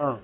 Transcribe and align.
אה. 0.00 0.14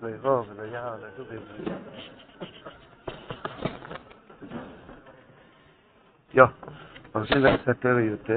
ויבוא 0.00 0.44
וליער 0.48 0.96
לדובים. 0.96 1.40
יו, 6.34 6.46
באמצע 7.14 7.72
תרא 7.72 8.00
י"ט. 8.00 8.30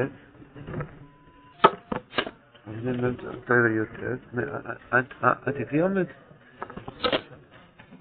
באמצע 2.66 3.32
תרא 3.46 3.68
י"ט. 3.70 4.00
את 5.50 5.56
עומד? 5.82 6.06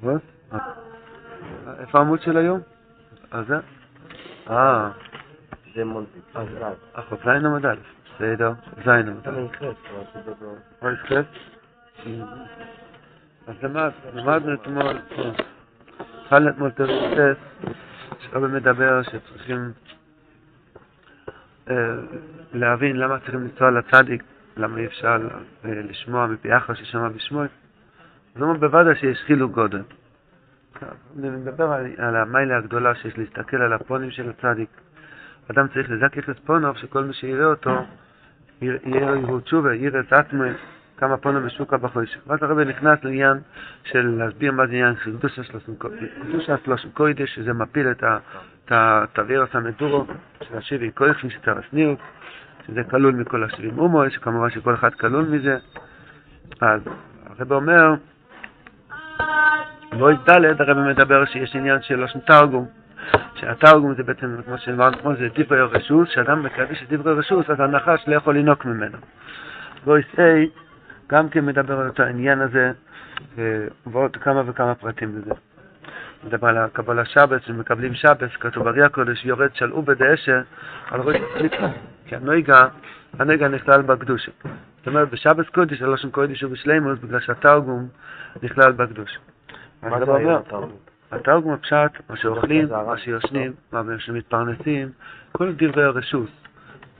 מה? 0.02 0.12
איפה 1.79 1.98
העמוד 1.98 2.21
של 2.23 2.37
היום? 2.37 2.61
אז 3.30 3.46
זה? 3.46 3.80
אה. 4.51 4.91
זה 5.75 5.85
מונטי. 5.85 6.19
אז 6.35 6.47
זין 7.25 7.47
א', 7.47 7.75
בסדר, 8.05 8.53
זין 8.85 9.09
א'. 9.25 9.65
אוי 10.83 10.97
חס? 10.97 11.25
אז 13.47 13.55
למדנו 14.15 14.55
אתמול, 14.55 14.99
התחלנו 16.23 16.49
אתמול 16.51 16.71
תרצס, 16.71 17.39
שרבי 18.19 18.47
מדבר 18.47 19.03
שצריכים 19.03 19.73
להבין 22.53 22.97
למה 22.97 23.19
צריכים 23.19 23.41
לנסוע 23.41 23.71
לצדיק, 23.71 24.23
למה 24.57 24.79
אי 24.79 24.87
אפשר 24.87 25.19
לשמוע 25.65 26.27
מפי 26.27 26.57
אחר 26.57 26.75
ששמע 26.75 27.09
בשמו. 27.09 27.43
אז 27.43 27.48
הוא 28.37 28.43
אומר 28.43 28.59
בוודאי 28.59 28.97
שיש 28.97 29.23
חילוק 29.27 29.53
גודל. 29.53 29.83
אני 31.19 31.30
מדבר 31.30 31.73
על 31.98 32.16
המיילה 32.16 32.57
הגדולה 32.57 32.95
שיש 32.95 33.19
להסתכל 33.19 33.57
על 33.57 33.73
הפונים 33.73 34.11
של 34.11 34.30
הצדיק. 34.30 34.69
אדם 35.51 35.69
צריך 35.69 35.91
לזכך 35.91 36.31
את 36.31 36.39
פונוב, 36.39 36.77
שכל 36.77 37.05
מי 37.05 37.12
שיראה 37.12 37.47
אותו, 37.47 37.84
יראה 38.62 39.17
יראו 39.17 39.41
תשובה, 39.41 39.75
יראה 39.75 40.01
את 40.01 40.12
עצמו, 40.12 40.42
כמה 40.97 41.17
פונו 41.17 41.41
משוקה 41.41 41.77
בחויש. 41.77 42.19
ואז 42.27 42.42
הרבי 42.42 42.64
נכנס 42.64 43.05
לעניין 43.05 43.39
של 43.84 44.14
להסביר 44.19 44.53
מה 44.53 44.67
זה 44.67 44.73
עניין 44.73 44.95
של 45.05 45.19
קדושה 45.19 45.42
שלושים 46.62 46.91
קוידש, 46.95 47.34
שזה 47.34 47.53
מפיל 47.53 47.86
את 48.73 49.19
הווירוס 49.19 49.51
המדורו 49.53 50.06
של 50.42 50.58
השבי 50.58 50.91
קויכים 50.91 51.31
של 51.31 51.39
תרסניות, 51.41 51.98
שזה 52.67 52.84
כלול 52.84 53.14
מכל 53.14 53.45
השבעים 53.45 53.78
אומו, 53.78 54.11
שכמובן 54.11 54.51
שכל 54.51 54.75
אחד 54.75 54.95
כלול 54.95 55.25
מזה. 55.25 55.58
אז 56.61 56.81
הרבי 57.27 57.55
אומר, 57.55 57.95
בואי 59.98 60.14
ד' 60.28 60.60
הרבי 60.60 60.80
מדבר 60.80 61.24
שיש 61.24 61.56
עניין 61.56 61.83
של 61.83 61.94
לושן 61.94 62.20
תרגום. 62.20 62.66
שהתרגום 63.34 63.94
זה 63.94 64.02
בעצם, 64.02 64.36
כמו 64.44 64.58
שאמרנו 64.58 64.96
אתמול, 64.98 65.16
זה 65.16 65.28
דברי 65.34 65.60
רשוס, 65.62 66.08
שאדם 66.08 66.42
מקדש 66.42 66.83
את 66.83 66.92
דברי 66.92 67.12
רשוס, 67.12 67.50
אז 67.50 67.60
הנחש 67.60 68.05
לא 68.08 68.14
יכול 68.14 68.38
לנוק 68.38 68.64
ממנו. 68.64 68.98
בואי 69.84 70.02
סי, 70.16 70.50
גם 71.11 71.28
כן 71.28 71.46
מדבר 71.46 71.80
על 71.80 71.88
אותו 71.88 72.02
העניין 72.02 72.41
הזה, 72.41 72.72
ועוד 73.86 74.16
כמה 74.16 74.42
וכמה 74.46 74.74
פרטים 74.74 75.14
בזה. 75.14 75.30
מדבר 76.24 76.48
על 76.48 76.58
הקבלה 76.58 77.05
שבס, 77.05 77.42
שמקבלים 77.46 77.94
שבס, 77.94 78.30
כתוב 78.41 78.64
ברי 78.64 78.83
הקודש, 78.83 79.24
יורד 79.24 79.55
שלעו 79.55 79.83
בדאשה 79.83 80.41
על 80.91 81.00
ראש 81.00 81.16
הצליפה, 81.16 81.66
כי 82.06 82.16
הנויגה, 82.16 82.66
הנויגה 83.18 83.48
נכלל 83.48 83.83
בקדושה. 83.83 84.33
זאת 84.78 84.86
אומרת, 84.86 85.11
בשבס 85.11 85.48
קודש, 85.48 85.83
הלושן 85.83 86.11
קודש 86.11 86.42
הוא 86.42 86.52
בשלימוס, 86.52 86.98
בגלל 86.98 87.20
שהתרגום 87.20 87.88
נכלל 88.42 88.72
בקדושה. 88.72 89.18
מה 89.83 90.05
זה 90.05 90.14
היה 90.14 90.36
התרגום? 90.36 90.70
התרגום 91.12 91.53
הפשט, 91.53 92.11
מה 92.11 92.17
שאוכלים, 92.17 92.69
מה 92.69 92.98
שיושנים, 92.98 93.53
מה 93.73 93.83
שמתפרנסים, 93.98 94.89
כל 95.33 95.53
דברי 95.53 95.84
הרשוס. 95.84 96.31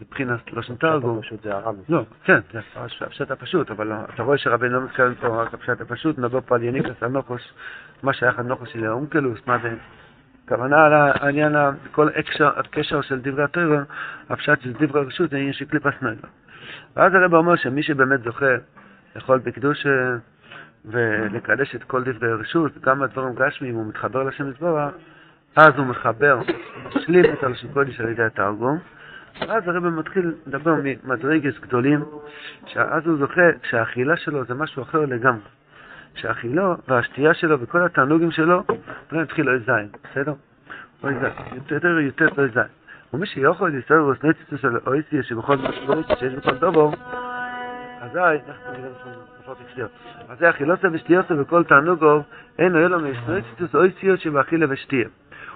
מבחינת 0.03 0.53
לשון 0.53 0.77
תרגום. 0.77 1.20
פשוט 1.23 1.42
זה 1.42 1.55
הרמי. 1.55 1.78
לא, 1.89 2.03
כן, 2.25 2.41
זה 2.53 2.61
הפשט 3.01 3.30
הפשוט, 3.30 3.70
אבל 3.70 3.92
אתה 4.14 4.23
רואה 4.23 4.39
שרבנו 4.39 4.80
לא 4.80 4.85
מתכוון 4.85 5.14
פה 5.14 5.42
רק 5.42 5.55
הפשט 5.55 5.80
הפשוט, 5.80 6.18
נבוא 6.18 6.41
פה 6.41 6.55
על 6.55 6.63
יניקס 6.63 7.02
הנוחוש, 7.02 7.52
מה 8.02 8.13
שייך 8.13 8.39
הנוחוש 8.39 8.73
של 8.73 8.86
האונקלוס, 8.86 9.39
מה 9.47 9.58
זה... 9.62 9.74
הכוונה 10.45 10.85
על 10.85 10.92
העניין, 10.92 11.55
כל 11.92 12.08
הקשר 12.57 13.01
של 13.01 13.20
דברי 13.20 13.45
התורה, 13.45 13.83
הפשט 14.30 14.61
של 14.61 14.73
דברי 14.73 15.01
הרשות 15.01 15.30
זה 15.30 15.36
עניין 15.36 15.52
של 15.52 15.64
קליפס 15.64 16.02
נגה. 16.02 16.29
ואז 16.97 17.14
הרב 17.14 17.35
אומר 17.35 17.57
שמי 17.57 17.83
שבאמת 17.83 18.23
זוכה 18.23 18.55
לאכול 19.17 19.39
בקדוש 19.39 19.86
ולקדש 20.85 21.74
את 21.74 21.85
כל 21.85 22.02
דברי 22.05 22.30
הרשות, 22.30 22.79
גם 22.79 23.02
הדברים 23.02 23.35
גשמיים, 23.35 23.74
הוא 23.74 23.86
מתחבר 23.86 24.23
לשם 24.23 24.48
מזבורה, 24.48 24.91
אז 25.57 25.74
הוא 25.77 25.86
מחבר, 25.86 26.41
משלים 26.96 27.24
את 27.33 27.42
הלשון 27.42 27.73
קודש 27.73 28.01
על 28.01 28.08
ידי 28.08 28.23
התרגום. 28.23 28.79
ואז 29.41 29.68
הרב 29.68 29.89
מתחיל 29.89 30.35
לדבר 30.46 30.74
ממדרגס 30.83 31.58
גדולים, 31.61 32.05
שאז 32.67 33.07
הוא 33.07 33.18
זוכה 33.18 33.42
שהאכילה 33.63 34.17
שלו 34.17 34.45
זה 34.45 34.55
משהו 34.55 34.83
אחר 34.83 35.01
לגמרי. 35.01 35.41
שהאכילו 36.14 36.74
והשתייה 36.89 37.35
שלו 37.35 37.61
וכל 37.61 37.85
התענוגים 37.85 38.30
שלו, 38.30 38.62
לא 39.12 39.23
יתחיל 39.23 39.48
אוי 39.48 39.58
זין, 39.58 39.89
בסדר? 40.05 40.33
אוי 41.05 41.14
זין, 41.14 41.58
יותר 41.70 41.98
יותר 41.98 42.29
אוי 42.39 42.48
זין. 42.48 42.62
ומי 43.14 43.27
שיכול 43.27 43.77
לסתור 43.77 44.08
וסנציסו 44.08 44.58
של 44.58 44.77
אויסיה 44.86 45.23
שבכל 45.23 45.57
דבר 45.57 46.17
שיש 46.18 46.35
בכל 46.35 46.57
דובו, 46.57 46.92
אזי. 48.00 48.42
אזי 50.28 50.50
אכילוסה 50.50 50.88
ושתיוסה 50.92 51.34
וכל 51.38 51.64
תענוגו, 51.64 52.22
אין 52.58 52.72
לו 52.72 52.78
אלו 52.78 53.00
מסנציסוס 53.00 53.74
אויסיה 53.74 54.16
שבאכילה 54.16 54.66
ושתייה. 54.68 55.08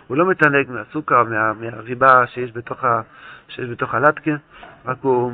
הוא 0.06 0.16
לא 0.16 0.26
מתענג 0.26 0.70
מהסוכר, 0.70 1.24
מה, 1.24 1.52
מהריבה 1.52 2.26
שיש 2.26 2.52
בתוך, 2.52 2.84
ה, 2.84 3.00
שיש 3.48 3.70
בתוך 3.70 3.94
הלטקה, 3.94 4.30
רק 4.86 4.96
הוא, 5.00 5.32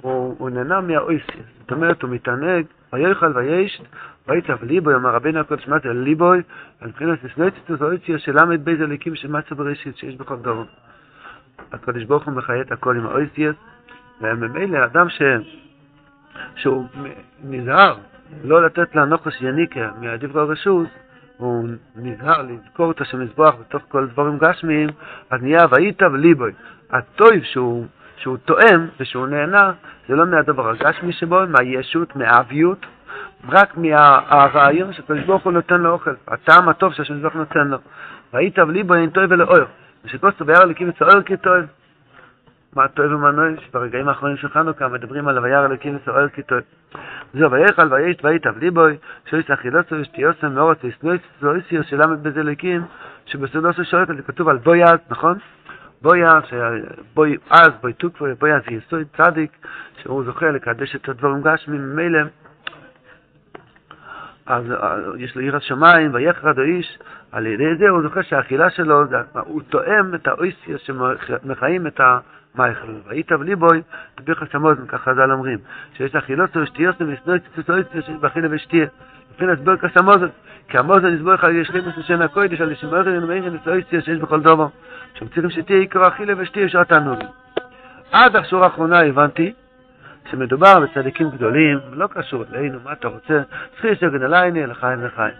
הוא, 0.00 0.36
הוא 0.38 0.50
נהנה 0.50 0.80
מהאויסיה. 0.80 1.42
זאת 1.60 1.72
אומרת, 1.72 2.02
הוא 2.02 2.10
מתענג, 2.10 2.64
ויאכל 2.92 3.32
וישת, 3.34 3.84
ויצב 4.28 4.64
ליבוי, 4.64 4.94
אמר 4.94 5.10
רבינו 5.10 5.40
הקודש, 5.40 5.68
זה 5.82 5.92
ליבוי? 5.92 6.42
על 6.80 6.88
מבחינת 6.88 7.18
סנויציטוס 7.34 7.82
אויסיה 7.82 8.18
של 8.18 8.32
ל"ב 8.32 8.68
אליקים 8.68 9.14
של 9.14 9.28
מצב 9.28 9.54
בראשית 9.54 9.96
שיש 9.96 10.16
בכל 10.16 10.36
דרום. 10.36 10.66
הקודש 11.72 12.04
ברוך 12.04 12.24
הוא 12.24 12.34
מחיה 12.34 12.60
את 12.60 12.72
הכל 12.72 12.96
עם 12.96 13.06
האויסיה, 13.06 13.52
וממילא 14.20 14.84
אדם 14.84 15.08
ש... 15.08 15.22
שהוא 16.56 16.86
נזהר 17.44 17.96
לא 18.44 18.66
לתת 18.66 18.96
לנוחש 18.96 19.42
יניקה 19.42 19.90
מהדברי 20.00 20.42
הרשות, 20.42 20.86
הוא 21.36 21.68
נזהר 21.96 22.42
לזכור 22.42 22.90
את 22.90 23.00
השם 23.00 23.20
מזבח 23.20 23.54
בתוך 23.60 23.82
כל 23.88 24.06
דברים 24.06 24.38
גשמיים, 24.38 24.88
אז 25.30 25.42
נהיה 25.42 25.60
והיית 25.70 26.02
וליבוי. 26.02 26.52
הטויב 26.90 27.42
שהוא, 27.42 27.86
שהוא 28.16 28.36
תואם 28.36 28.86
ושהוא 29.00 29.26
נהנה, 29.26 29.72
זה 30.08 30.16
לא 30.16 30.26
מהדבר 30.26 30.70
הגשמי 30.70 31.12
שבו, 31.12 31.40
מהישות, 31.48 32.16
מהאביות, 32.16 32.86
רק 33.48 33.76
מהרעיון 33.76 34.92
שקדוש 34.92 35.24
ברוך 35.24 35.42
הוא 35.42 35.52
נותן 35.52 35.80
לו 35.80 35.90
אוכל, 35.90 36.10
הטעם 36.28 36.68
הטוב 36.68 36.92
שהשם 36.92 37.14
מזבח 37.14 37.34
נותן 37.34 37.68
לו. 37.68 37.78
והיית 38.32 38.58
וליבוי 38.58 38.98
אין 38.98 39.10
טויב 39.10 39.30
ולאויר. 39.30 39.66
ושכוסו 40.04 40.44
ביער 40.44 40.62
אלוקים 40.62 40.88
וצוער 40.88 41.22
כטויב. 41.22 41.64
מה 42.76 42.88
טוב 42.88 43.12
ומה 43.12 43.30
נוי, 43.30 43.56
שברגעים 43.66 44.08
האחרונים 44.08 44.36
של 44.36 44.48
חנוכה 44.48 44.88
מדברים 44.88 45.28
על 45.28 45.38
וירא 45.38 45.66
אלוקים 45.66 45.96
וצוער 45.96 46.28
כטויב. 46.28 46.62
זהו, 47.34 47.50
ויכל 47.50 47.92
וישת 47.94 48.24
ויתב 48.24 48.58
ליבוי, 48.58 48.96
שויס 49.30 49.50
אכילוסו 49.50 49.94
ושתיוסו 50.00 50.50
מאורות 50.50 50.78
וסנויס 50.84 51.20
ואויסיר 51.42 51.82
של 51.82 52.02
ל"ב 52.02 52.28
בזליקים, 52.28 52.82
שבסודוסו 53.26 53.84
שואלת, 53.84 54.08
זה 54.08 54.22
כתוב 54.22 54.48
על 54.48 54.56
בויאז, 54.56 54.98
נכון? 55.10 55.38
בויאז, 56.02 56.42
בוי 57.14 57.36
אז, 57.50 57.68
בוי 57.80 57.92
תוקפו, 57.92 58.26
בויאז 58.38 58.62
יסוד 58.70 59.02
צדיק, 59.16 59.66
שהוא 60.02 60.24
זוכה 60.24 60.50
לקדש 60.50 60.96
את 60.96 61.08
הדברים 61.08 61.42
גשמים 61.42 61.92
ממילא. 61.92 62.20
אז 64.46 64.64
יש 65.18 65.36
לו 65.36 65.42
יראת 65.42 65.62
שמיים, 65.62 66.14
ויחרד 66.14 66.58
האיש, 66.58 66.98
על 67.32 67.46
ידי 67.46 67.76
זה 67.78 67.88
הוא 67.88 68.02
זוכה 68.02 68.22
שהאכילה 68.22 68.70
שלו, 68.70 69.04
הוא 69.44 69.62
תואם 69.68 70.14
את 70.14 70.28
האויסיר 70.28 70.78
שמחיים 70.78 71.86
את 71.86 72.00
ה... 72.00 72.18
מייכל, 72.58 72.92
ויתב 73.08 73.42
ליבוי, 73.42 73.82
תביך 74.14 74.44
שמוזן, 74.52 74.86
ככה 74.86 75.12
חז"ל 75.12 75.32
אומרים, 75.32 75.58
שיש 75.96 76.14
אכילות 76.14 76.56
ושתיוסם 76.56 77.12
וסנויץ 77.12 77.42
וסנויץ 77.58 77.86
שיש 77.92 78.10
באכילה 78.20 78.48
ושתייה. 78.50 78.86
לפי 79.34 79.46
נסבור 79.46 79.76
כסמוזן, 79.76 80.28
כי 80.68 80.78
המוזן 80.78 81.06
נסבור 81.06 81.32
לך 81.34 81.46
יש 81.52 81.70
לימוס 81.70 81.96
לשן 81.98 82.22
הקודש, 82.22 82.60
על 82.60 82.70
לשמור 82.70 82.96
אין 82.96 83.24
ומאין 83.24 83.56
וסנויציה 83.56 84.00
שיש 84.00 84.18
בכל 84.18 84.40
דובר. 84.40 84.66
שמצריכים 85.14 85.50
שתהיה 85.50 85.78
עיקר 85.78 86.08
אכילה 86.08 86.34
ושתייה 86.36 86.68
שעות 86.68 86.88
תענוגים. 86.88 87.28
עד 88.12 88.36
השורה 88.36 88.64
האחרונה 88.64 89.00
הבנתי 89.00 89.52
שמדובר 90.30 90.80
בצדיקים 90.80 91.30
גדולים, 91.30 91.78
לא 91.92 92.06
קשור 92.06 92.44
אלינו, 92.52 92.78
מה 92.84 92.92
אתה 92.92 93.08
רוצה? 93.08 93.42
צריכים 93.72 93.94
שגן 93.94 94.22
עלייני, 94.22 94.66
לחיים 94.66 95.04
לחיים. 95.04 95.34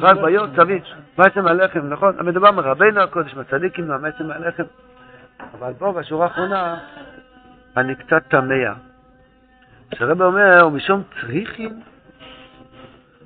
רק 0.00 0.16
ביום 0.16 0.46
צבי, 0.56 0.80
מעצם 1.18 1.46
הלחם, 1.46 1.80
נכון? 1.88 2.14
המדובר 2.18 2.50
מרבנו 2.50 3.00
הקודש, 3.00 3.34
מהצדיקים, 3.34 3.88
מהמעצם 3.88 4.30
הלחם. 4.30 4.62
אבל 5.58 5.72
פה 5.78 5.92
בשורה 5.92 6.26
האחרונה 6.26 6.78
אני 7.76 7.94
קצת 7.94 8.22
תמה. 8.28 8.74
כשהרב 9.90 10.22
אומר, 10.22 10.68
משום 10.68 11.02
צריכים, 11.20 11.80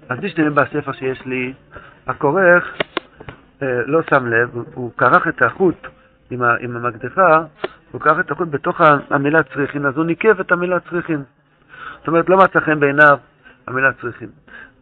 אז 0.09 0.19
משתנה 0.19 0.51
בספר 0.51 0.93
שיש 0.93 1.27
לי, 1.27 1.53
הכורך 2.07 2.77
אה, 3.63 3.83
לא 3.87 4.01
שם 4.11 4.27
לב, 4.27 4.51
הוא 4.75 4.93
כרך 4.97 5.29
את 5.29 5.43
החוט 5.43 5.87
עם, 6.31 6.43
ה, 6.43 6.57
עם 6.61 6.77
המקדחה, 6.77 7.45
הוא 7.91 8.01
לקח 8.01 8.21
את 8.21 8.31
החוט 8.31 8.49
בתוך 8.51 8.81
המילה 9.11 9.43
צריכין, 9.43 9.87
אז 9.87 9.97
הוא 9.97 10.05
ניקב 10.05 10.41
את 10.41 10.53
המילה 10.53 10.81
צריכין. 10.81 11.23
זאת 11.99 12.09
אומרת, 12.09 12.29
לא 12.29 12.39
מצא 12.39 12.61
חן 12.61 12.81
בעיניו 12.81 13.19
המילה 13.67 13.93
צריכין. 13.93 14.29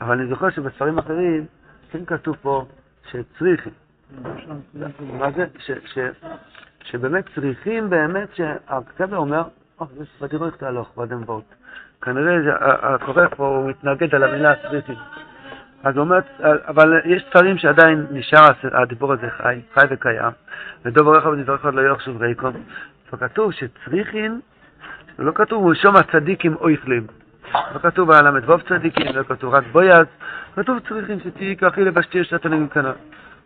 אבל 0.01 0.19
אני 0.19 0.29
זוכר 0.29 0.51
שבספרים 0.51 0.99
אחרים 0.99 1.47
כן 1.91 2.05
כתוב 2.05 2.37
פה 2.43 2.67
שצריכין. 3.11 3.73
מה 5.19 5.31
זה? 5.37 5.47
שבאמת 6.91 7.25
צריכים 7.35 7.91
באמת, 7.91 8.29
שהכתב 8.35 9.15
אומר, 9.15 9.43
ותראו 10.21 10.47
איך 10.47 10.57
תהלוך, 10.57 10.99
ואדם 10.99 11.25
באות. 11.25 11.55
כנראה 12.03 12.37
הקורא 12.95 13.27
פה 13.37 13.47
הוא 13.47 13.71
מתנגד 13.71 14.15
על 14.15 14.23
המילה 14.23 14.55
צריכים. 14.71 14.97
אז 15.85 15.97
הוא 15.97 16.05
אומר, 16.05 16.19
אבל 16.69 17.01
יש 17.05 17.25
ספרים 17.31 17.59
שעדיין 17.59 18.07
נשאר 18.11 18.49
הדיבור 18.73 19.13
הזה 19.13 19.31
חי, 19.31 19.61
חי 19.75 19.85
וקיים, 19.91 20.33
ודוב 20.85 21.07
עורך 21.07 21.27
ונזרח 21.27 21.65
לא 21.65 21.93
יחשוב 21.93 22.23
ריקום. 22.23 22.53
וכתוב 23.13 23.53
שצריכין, 23.53 24.41
לא 25.19 25.33
כתוב 25.35 25.67
ראשום 25.67 25.97
הצדיקים 25.97 26.57
אויכלים. 26.57 27.07
לא 27.55 27.79
כתוב 27.83 28.11
על 28.11 28.27
הל"ו 28.27 28.59
צדיקים, 28.69 29.17
לא 29.17 29.23
כתוב 29.23 29.55
רק 29.55 29.65
בויאז, 29.73 30.07
כתוב 30.57 30.79
צריכין 30.89 31.21
שתהיי 31.21 31.57
ככי 31.57 31.85
לבשתי 31.85 32.25
שאתה 32.25 32.49
נגד 32.49 32.85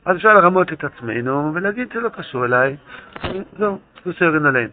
אז 0.04 0.16
אפשר 0.16 0.34
לרמות 0.34 0.72
את 0.72 0.84
עצמנו 0.84 1.54
ולהגיד 1.54 1.88
זה 1.94 2.00
לא 2.00 2.08
קשור 2.08 2.44
אליי, 2.44 2.76
זהו, 3.58 3.78
סוסרין 4.04 4.46
עליהם. 4.46 4.68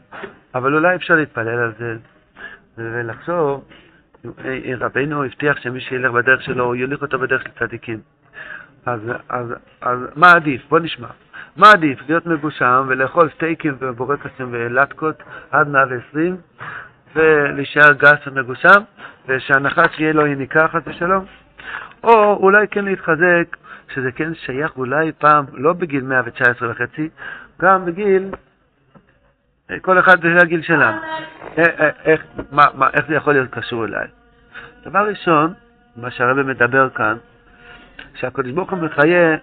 אבל 0.55 0.73
אולי 0.73 0.95
אפשר 0.95 1.15
להתפלל 1.15 1.59
על 1.59 1.71
זה 1.79 1.95
ולחשוב, 2.77 3.63
רבנו 4.79 5.23
הבטיח 5.23 5.57
שמי 5.57 5.81
שילך 5.81 6.11
בדרך 6.11 6.41
שלו, 6.41 6.75
יוליך 6.75 7.01
אותו 7.01 7.19
בדרך 7.19 7.43
של 7.43 7.49
צדיקים. 7.59 7.99
אז, 8.85 8.99
אז, 9.29 9.53
אז 9.81 9.99
מה 10.15 10.31
עדיף? 10.31 10.61
בוא 10.69 10.79
נשמע. 10.79 11.07
מה 11.57 11.71
עדיף? 11.71 11.99
להיות 12.07 12.25
מגושם 12.25 12.85
ולאכול 12.87 13.29
סטייקים 13.35 13.75
ובורקסים 13.79 14.47
ולטקות 14.51 15.23
עד 15.51 15.67
120 15.67 16.37
ולהישאר 17.15 17.93
גס 17.93 18.27
ומגושם 18.27 18.83
ושהנחש 19.27 19.99
יהיה 19.99 20.13
לו 20.13 20.27
יניקה 20.27 20.67
חס 20.67 20.81
ושלום? 20.85 21.25
או 22.03 22.33
אולי 22.33 22.67
כן 22.67 22.85
להתחזק 22.85 23.57
שזה 23.93 24.11
כן 24.11 24.35
שייך 24.35 24.77
אולי 24.77 25.11
פעם, 25.11 25.45
לא 25.53 25.73
בגיל 25.73 26.03
119 26.03 26.71
וחצי, 26.71 27.09
גם 27.61 27.85
בגיל, 27.85 28.29
כל 29.81 29.99
אחד 29.99 30.21
זה 30.21 30.37
הגיל 30.41 30.61
שלנו. 30.61 30.97
אה, 31.57 31.63
אה, 31.79 31.89
איך, 32.05 32.23
מה, 32.51 32.63
מה, 32.73 32.89
איך 32.93 33.07
זה 33.07 33.15
יכול 33.15 33.33
להיות 33.33 33.49
קשור 33.51 33.85
אליי? 33.85 34.07
דבר 34.85 35.07
ראשון, 35.09 35.53
מה 35.95 36.11
שהרבא 36.11 36.43
מדבר 36.43 36.89
כאן, 36.89 37.17
שהקדוש 38.15 38.51
ברוך 38.51 38.71
הוא 38.71 38.79
מחיה 38.79 39.35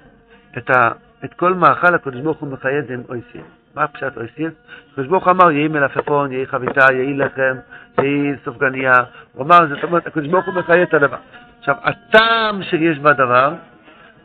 את, 0.59 0.71
ה, 0.71 0.91
את 1.25 1.35
כל 1.35 1.55
מאכל 1.55 1.95
הקדוש 1.95 2.21
ברוך 2.21 2.39
הוא 2.39 2.49
מחיה 2.49 2.83
זה 2.89 2.95
עם 2.95 3.03
אויסים. 3.09 3.43
מה 3.75 3.87
פשט 3.89 4.17
אויסים? 4.17 4.50
הקדוש 4.93 5.06
ברוך 5.06 5.25
הוא 5.25 5.33
אמר, 5.33 5.50
יהי 5.50 5.69
מלפפון, 5.69 6.33
יהי 6.33 6.47
חביתה, 6.47 6.93
יהי 6.93 7.15
לחם, 7.15 7.56
יהי 7.99 8.33
סופגניה. 8.45 8.93
הוא 9.33 9.47
אמר, 9.47 9.59
זאת 9.69 9.85
אומרת, 9.85 10.06
הקדוש 10.06 10.29
ברוך 10.29 10.47
הוא 10.47 10.55
מחיה 10.55 10.83
את 10.83 10.95
הדבר. 10.95 11.17
עכשיו, 11.59 11.75
הטעם 11.83 12.62
שיש 12.62 12.99
בדבר, 12.99 13.55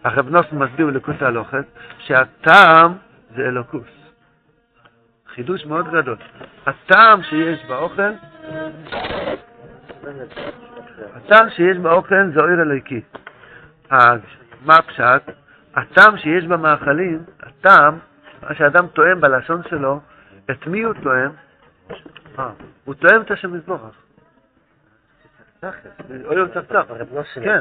הרב 0.03 0.29
נוסן 0.29 0.57
מסביר 0.57 0.88
בלקוט 0.88 1.21
ההלוכת, 1.21 1.65
שהטעם 2.00 2.94
זה 3.35 3.41
אלוקוס. 3.41 3.88
חידוש 5.35 5.65
מאוד 5.65 5.88
גדול. 5.88 6.17
הטעם 6.65 7.23
שיש 7.23 7.65
באוכל, 7.65 8.11
הטעם 11.13 11.50
שיש 11.50 11.77
באוכל 11.77 12.31
זה 12.33 12.39
אויר 12.39 12.61
אלוהיקי. 12.61 13.01
אז 13.89 14.19
מה 14.65 14.75
הפשט? 14.75 15.31
הטעם 15.75 16.17
שיש 16.17 16.45
במאכלים, 16.45 17.23
הטעם, 17.39 18.00
מה 18.41 18.55
שאדם 18.55 18.88
טועם 18.88 19.21
בלשון 19.21 19.61
שלו, 19.69 20.00
את 20.51 20.67
מי 20.67 20.81
הוא 20.81 20.94
טועם? 21.03 21.31
אה, 22.39 22.50
הוא 22.83 22.95
טועם 22.95 23.21
את 23.21 23.31
השם 23.31 23.53
מזבורך. 23.53 24.02
אוי 26.25 26.36
יום 26.36 26.48
צפצף. 26.48 26.86
כן, 27.44 27.60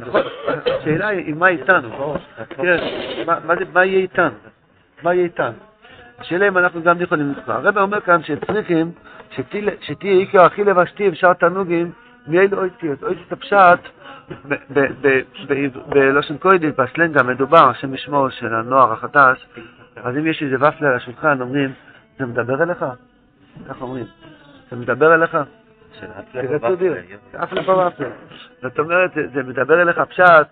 נכון. 0.00 0.20
השאלה 0.80 1.08
היא 1.08 1.34
מה 1.34 1.48
איתנו. 1.48 1.88
כן, 2.48 2.78
מה 3.72 3.84
יהיה 3.84 3.98
איתנו? 3.98 4.34
מה 5.02 5.14
יהיה 5.14 5.24
איתנו? 5.24 5.54
השאלה 6.18 6.48
אם 6.48 6.58
אנחנו 6.58 6.82
גם 6.82 7.00
יכולים 7.00 7.32
לקרוא. 7.38 7.54
הרב 7.54 7.78
אומר 7.78 8.00
כאן 8.00 8.22
שצריכים 8.22 8.92
שתהיה 9.80 10.12
עיקר 10.12 10.42
הכי 10.42 10.64
לבשתי 10.64 11.08
אפשר 11.08 11.32
תענוגים 11.32 11.92
מאלו 12.26 12.58
אויציות. 12.58 13.02
אויציות 13.02 13.32
הפשט 13.32 13.78
בלושן 15.88 16.36
קוידיס, 16.36 16.74
בסלנג 16.78 17.18
המדובר, 17.18 17.68
השם 17.68 17.94
ישמור 17.94 18.28
של 18.28 18.54
הנוער 18.54 18.92
החדש, 18.92 19.46
אז 19.96 20.16
אם 20.16 20.26
יש 20.26 20.42
איזה 20.42 20.56
ופלה 20.56 20.88
על 20.88 20.96
השולחן, 20.96 21.40
אומרים, 21.40 21.72
זה 22.18 22.26
מדבר 22.26 22.62
אליך? 22.62 22.84
כך 23.68 23.82
אומרים, 23.82 24.04
זה 24.70 24.76
מדבר 24.76 25.14
אליך? 25.14 25.36
אף 27.42 27.52
לפעם 27.52 27.78
אף 27.78 27.92
זאת 28.62 28.78
אומרת, 28.78 29.10
זה 29.34 29.42
מדבר 29.42 29.82
אליך 29.82 29.98
פשט, 29.98 30.46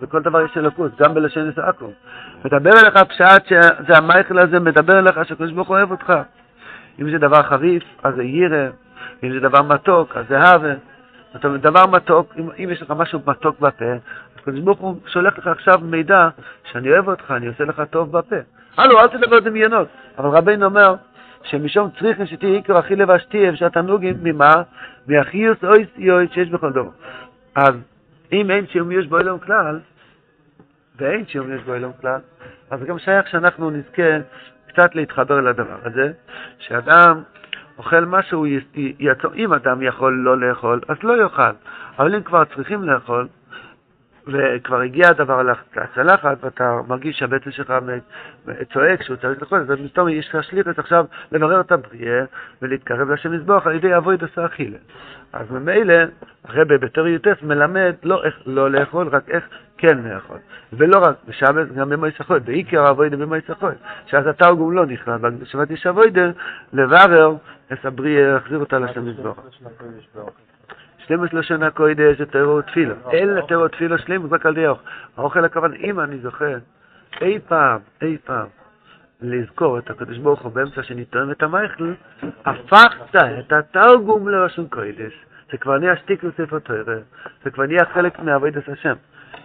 בכל 0.00 0.22
דבר 0.22 0.40
יש 0.40 0.56
אלוקות, 0.56 0.96
גם 1.00 1.14
בלשון 1.14 1.50
עכו. 1.56 1.90
מדבר 2.44 2.70
אליך 2.70 2.96
פשט 2.96 3.46
שזה 3.46 3.96
המייכל 3.96 4.38
הזה, 4.38 4.60
מדבר 4.60 4.98
אליך 4.98 5.24
שהקדוש 5.24 5.52
ברוך 5.52 5.68
הוא 5.68 5.76
אוהב 5.76 5.90
אותך. 5.90 6.12
אם 7.00 7.10
זה 7.10 7.18
דבר 7.18 7.42
חריף, 7.42 7.82
אז 8.02 8.14
זה 8.14 8.22
יירא, 8.22 8.68
אם 9.24 9.32
זה 9.32 9.40
דבר 9.40 9.62
מתוק, 9.62 10.16
אז 10.16 10.24
זה 10.28 10.50
הווה. 10.50 10.74
זאת 11.34 11.44
אומרת, 11.44 11.60
דבר 11.60 11.86
מתוק, 11.86 12.34
אם, 12.38 12.48
אם 12.58 12.68
יש 12.72 12.82
לך 12.82 12.90
משהו 12.96 13.20
מתוק 13.26 13.60
בפה, 13.60 13.84
הקדוש 14.36 14.60
ברוך 14.60 14.78
הוא 14.78 14.96
שולח 15.06 15.38
לך 15.38 15.46
עכשיו 15.46 15.78
מידע 15.82 16.28
שאני 16.64 16.92
אוהב 16.92 17.08
אותך, 17.08 17.30
אני 17.30 17.46
עושה 17.46 17.64
לך 17.64 17.82
טוב 17.90 18.12
בפה. 18.12 18.36
הלו, 18.78 19.00
אל 19.00 19.08
תדבר 19.08 19.38
דמיינות. 19.38 19.88
אבל 20.18 20.28
רבינו 20.28 20.64
אומר, 20.64 20.94
שמשום 21.50 21.90
צריכים 21.98 22.26
שתהיה 22.26 22.52
עיקר 22.52 22.80
לבשתי, 22.90 23.48
אפשר 23.48 23.68
תענוגים 23.68 24.16
ממה? 24.22 24.62
מהחיוס 25.06 25.64
אוי 25.64 25.86
סיועית 25.94 26.32
שיש 26.32 26.48
בכל 26.50 26.72
דור. 26.72 26.92
אז 27.54 27.74
אם 28.32 28.50
אין 28.50 28.66
שיומיוש 28.66 29.06
בו 29.06 29.18
אלום 29.18 29.38
כלל, 29.38 29.80
ואין 30.98 31.26
שיומיוש 31.26 31.62
בו 31.62 31.74
אלום 31.74 31.92
כלל, 32.00 32.20
אז 32.70 32.80
גם 32.84 32.98
שייך 32.98 33.28
שאנחנו 33.28 33.70
נזכה 33.70 34.18
קצת 34.68 34.94
להתחבר 34.94 35.40
לדבר 35.40 35.78
הזה, 35.82 36.12
שאדם 36.58 37.22
אוכל 37.78 38.04
משהו, 38.04 38.46
יעצור, 38.98 39.34
אם 39.34 39.52
אדם 39.52 39.82
יכול 39.82 40.22
לא 40.24 40.40
לאכול, 40.40 40.80
אז 40.88 40.96
לא 41.02 41.22
יאכל, 41.22 41.52
אבל 41.98 42.14
אם 42.14 42.22
כבר 42.22 42.44
צריכים 42.44 42.82
לאכול, 42.82 43.28
וכבר 44.26 44.80
הגיע 44.80 45.08
הדבר 45.08 45.42
לצלחת, 45.76 46.44
ואתה 46.44 46.78
מרגיש 46.88 47.18
שהבטן 47.18 47.50
שלך 47.50 47.74
צועק 48.72 49.02
שהוא 49.02 49.16
צריך 49.16 49.42
לאכול, 49.42 49.58
אז 49.58 49.78
פתאום 49.90 50.08
יש 50.08 50.28
לך 50.28 50.44
שליחת 50.44 50.78
עכשיו 50.78 51.04
לברר 51.32 51.60
את 51.60 51.72
הבריאה 51.72 52.24
ולהתקרב 52.62 53.10
לשם 53.10 53.32
מזבוח 53.32 53.66
על 53.66 53.74
ידי 53.74 53.96
אבוי 53.96 54.16
דסה 54.16 54.46
אכילה. 54.46 54.78
אז 55.32 55.50
ממילא, 55.50 55.94
הרבי 56.44 56.78
בתור 56.78 57.06
י"ט 57.06 57.26
מלמד 57.42 57.94
לא 58.02 58.24
איך 58.24 58.34
לא 58.46 58.70
לאכול, 58.70 59.08
רק 59.08 59.28
איך 59.28 59.44
כן 59.78 59.98
לאכול. 59.98 60.38
ולא 60.72 60.98
רק 60.98 61.16
בשבת, 61.28 61.72
גם 61.72 61.88
במועצת 61.88 62.20
החול, 62.20 62.38
בעיקר 62.38 62.90
אבוידה 62.90 63.16
במועצת 63.16 63.50
החול, 63.50 63.72
שאז 64.06 64.26
התרגום 64.26 64.72
לא 64.72 64.86
נכנס, 64.86 65.20
בשבת 65.20 65.70
יש 65.70 65.86
אבוידה 65.86 66.30
לברר 66.72 67.36
את 67.72 67.84
הבריאה, 67.84 68.32
להחזיר 68.32 68.58
אותה 68.58 68.78
לשם 68.78 69.06
מזבוח. 69.06 69.38
12 71.06 71.42
שנה 71.42 71.70
קוידש 71.70 72.18
זה 72.18 72.26
טרור 72.26 72.60
תפילה. 72.60 72.94
אין 73.10 73.34
לטרור 73.34 73.68
תפילה 73.68 73.98
שלם 73.98 74.34
רק 74.34 74.46
על 74.46 74.54
די 74.54 74.66
האוכל. 74.66 74.82
האוכל 75.16 75.44
הכוון, 75.44 75.74
אם 75.74 76.00
אני 76.00 76.18
זוכר, 76.18 76.58
אי 77.20 77.38
פעם, 77.48 77.80
אי 78.02 78.16
פעם, 78.24 78.46
לזכור 79.22 79.78
את 79.78 79.90
הקדוש 79.90 80.18
ברוך 80.18 80.42
הוא 80.42 80.52
באמצע 80.52 80.82
שאני 80.82 81.04
טועם 81.04 81.30
את 81.30 81.42
המייכל, 81.42 81.92
הפכת 82.44 83.16
את 83.16 83.52
התרגום 83.52 84.28
לרשום 84.28 84.68
קוידש. 84.68 85.12
זה 85.52 85.58
כבר 85.58 85.78
נהיה 85.78 85.96
שטיק 85.96 86.24
לספר 86.24 86.58
תוירה, 86.58 86.96
זה 87.44 87.50
כבר 87.50 87.66
נהיה 87.66 87.84
חלק 87.94 88.18
מעבודת 88.18 88.68
השם. 88.68 88.94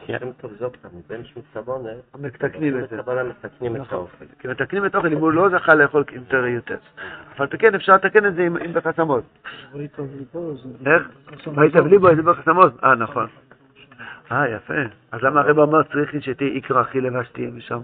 שם 0.08 0.31
טוב 0.31 0.51
זוקטה, 0.60 0.88
מבין 0.93 1.25
שום 1.25 1.43
סבונה, 1.53 1.89
מתקנים 2.20 2.79
את 2.79 2.89
זה. 2.89 2.98
בקבלה 2.98 3.24
מתקנים 3.24 3.75
את 3.75 3.81
נכון. 3.81 3.98
האוכל. 3.98 4.25
כי 4.39 4.48
מתקנים 4.48 4.86
את 4.86 4.96
האוכל 4.96 5.08
אם 5.08 5.17
הוא 5.17 5.31
לא 5.31 5.50
זכה 5.50 5.75
לאכול 5.75 6.03
תרא 6.27 6.48
י"ט. 6.48 6.72
אבל 7.38 7.48
כן, 7.60 7.75
אפשר 7.75 7.96
לתקן 7.96 8.25
את 8.25 8.36
זה 8.36 8.41
עם 8.41 8.74
בחסמות. 8.74 9.24
איך? 10.86 11.10
ראית 11.48 11.75
בלי 11.75 11.98
בו 11.98 12.10
איזה 12.10 12.22
בחסמות? 12.22 12.84
אה, 12.84 12.96
נכון. 12.96 13.27
אה, 14.31 14.50
יפה. 14.50 14.74
אז 15.12 15.22
למה 15.24 15.41
הרב 15.41 15.60
אמר 15.60 15.84
צריך 15.84 16.24
שתהיה 16.24 16.50
איקרא 16.50 16.81
הכי 16.81 17.01
לבשתי 17.01 17.48
משם? 17.48 17.79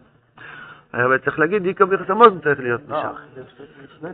הרב 0.94 1.18
צריך 1.18 1.40
להגיד 1.40 1.66
איקרא 1.66 1.86
בחסמות 1.86 2.44
צריך 2.44 2.60
להיות 2.60 2.82
משם. 2.90 3.12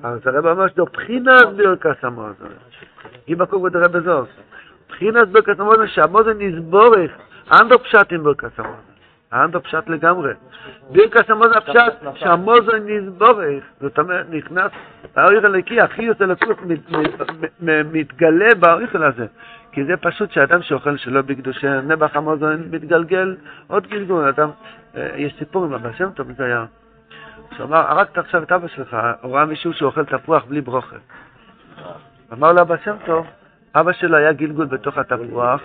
אז 0.04 0.28
הרב 0.28 0.46
אמר 0.46 0.68
שזו 0.68 0.86
בחינס 0.86 1.44
ברכס 1.58 2.04
המוזן. 2.04 2.46
אם 3.30 3.36
מקום 3.40 3.68
את 3.68 3.76
הרב 3.76 4.00
זאת. 4.00 4.28
בחינס 4.90 5.28
ברכס 5.32 5.60
המוזן 5.60 5.88
שהמוזן 5.88 6.38
נסבורך. 6.40 7.12
אנדו 7.52 7.80
פשטים 7.80 8.24
ברכס 8.24 8.60
המוזן. 8.60 8.94
אנדו 9.34 9.64
פשט 9.64 9.90
לגמרי. 9.90 10.34
ברכס 10.90 11.30
המוזן 11.30 11.58
הפשט 11.58 11.94
שהמוזן 12.16 12.86
נסבורך. 12.86 13.64
זאת 13.82 14.00
אומרת, 14.00 14.26
נכנס, 14.30 14.72
האויכל 15.16 15.46
הלקי, 15.46 15.82
הכי 15.82 16.04
יוצא 16.04 16.26
לקוף, 16.26 16.60
מתגלה 17.62 18.56
באויכל 18.60 19.04
הזה. 19.04 19.26
כי 19.72 19.86
זה 19.86 19.98
פשוט 19.98 20.32
שאדם 20.32 20.62
שאוכל 20.62 20.98
שלא 20.98 21.22
בקדושה, 21.22 21.82
נבח 21.82 22.16
המוזן 22.16 22.64
מתגלגל 22.72 23.36
עוד 23.68 23.88
גלגול. 23.88 24.28
אדם, 24.28 24.50
אה, 24.96 25.10
יש 25.16 25.36
סיפור 25.40 25.66
עם 25.66 25.74
הבעל 25.74 25.94
שם 25.98 26.10
טוב, 26.12 26.28
זה 26.38 26.46
היה 26.46 26.66
שהוא 27.56 27.66
אמר, 27.66 27.92
הרגת 27.92 28.18
עכשיו 28.18 28.44
את 28.44 28.52
אבא 28.52 28.68
שלך, 28.68 28.98
הוא 29.22 29.36
ראה 29.36 29.46
מישהו 29.46 29.74
שאוכל 29.74 30.06
תפוח 30.06 30.46
בלי 30.46 30.62
ברוכה. 30.62 30.96
אמר 32.34 32.54
לו 32.54 32.62
אבא 32.62 32.76
שם 32.84 32.96
טוב, 33.06 33.28
אבא 33.76 33.92
שלו 33.92 34.18
היה 34.18 34.34
גלגול 34.34 34.66
בתוך 34.66 34.98
התפוח, 34.98 35.62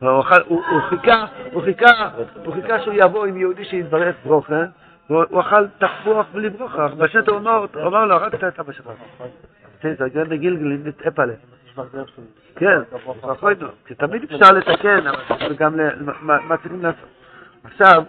הוא 0.00 0.08
הוא 0.46 0.80
חיכה, 0.88 1.24
הוא 1.52 1.62
חיכה, 1.62 2.08
הוא 2.44 2.54
חיכה 2.54 2.80
שהוא 2.80 2.94
יבוא 2.96 3.26
עם 3.26 3.36
יהודי 3.36 3.64
שיתברך 3.64 4.16
ברוכה, 4.24 4.62
והוא 5.10 5.40
אכל 5.40 5.66
תפוח 5.78 6.26
בלי 6.32 6.50
ברוכה. 6.50 6.88
טוב 7.26 7.36
אמר- 7.36 7.66
הוא 7.74 7.82
אמר 7.86 8.04
לו, 8.04 8.14
הרגת 8.14 8.44
את 8.44 8.60
אבא 8.60 8.72
שלך. 8.72 8.86
כן, 9.80 9.94
זה 9.98 10.08
גרם 10.08 10.28
בגלגלים, 10.28 10.82
אפלה. 11.08 11.32
כן, 12.56 12.80
נכון, 12.92 13.54
כי 13.86 13.94
תמיד 13.94 14.22
אפשר 14.24 14.52
לתקן, 14.52 15.06
אבל 15.06 15.54
גם 15.54 15.76
מה 16.20 16.56
צריכים 16.56 16.82
לעשות. 16.82 17.08
עכשיו, 17.64 18.02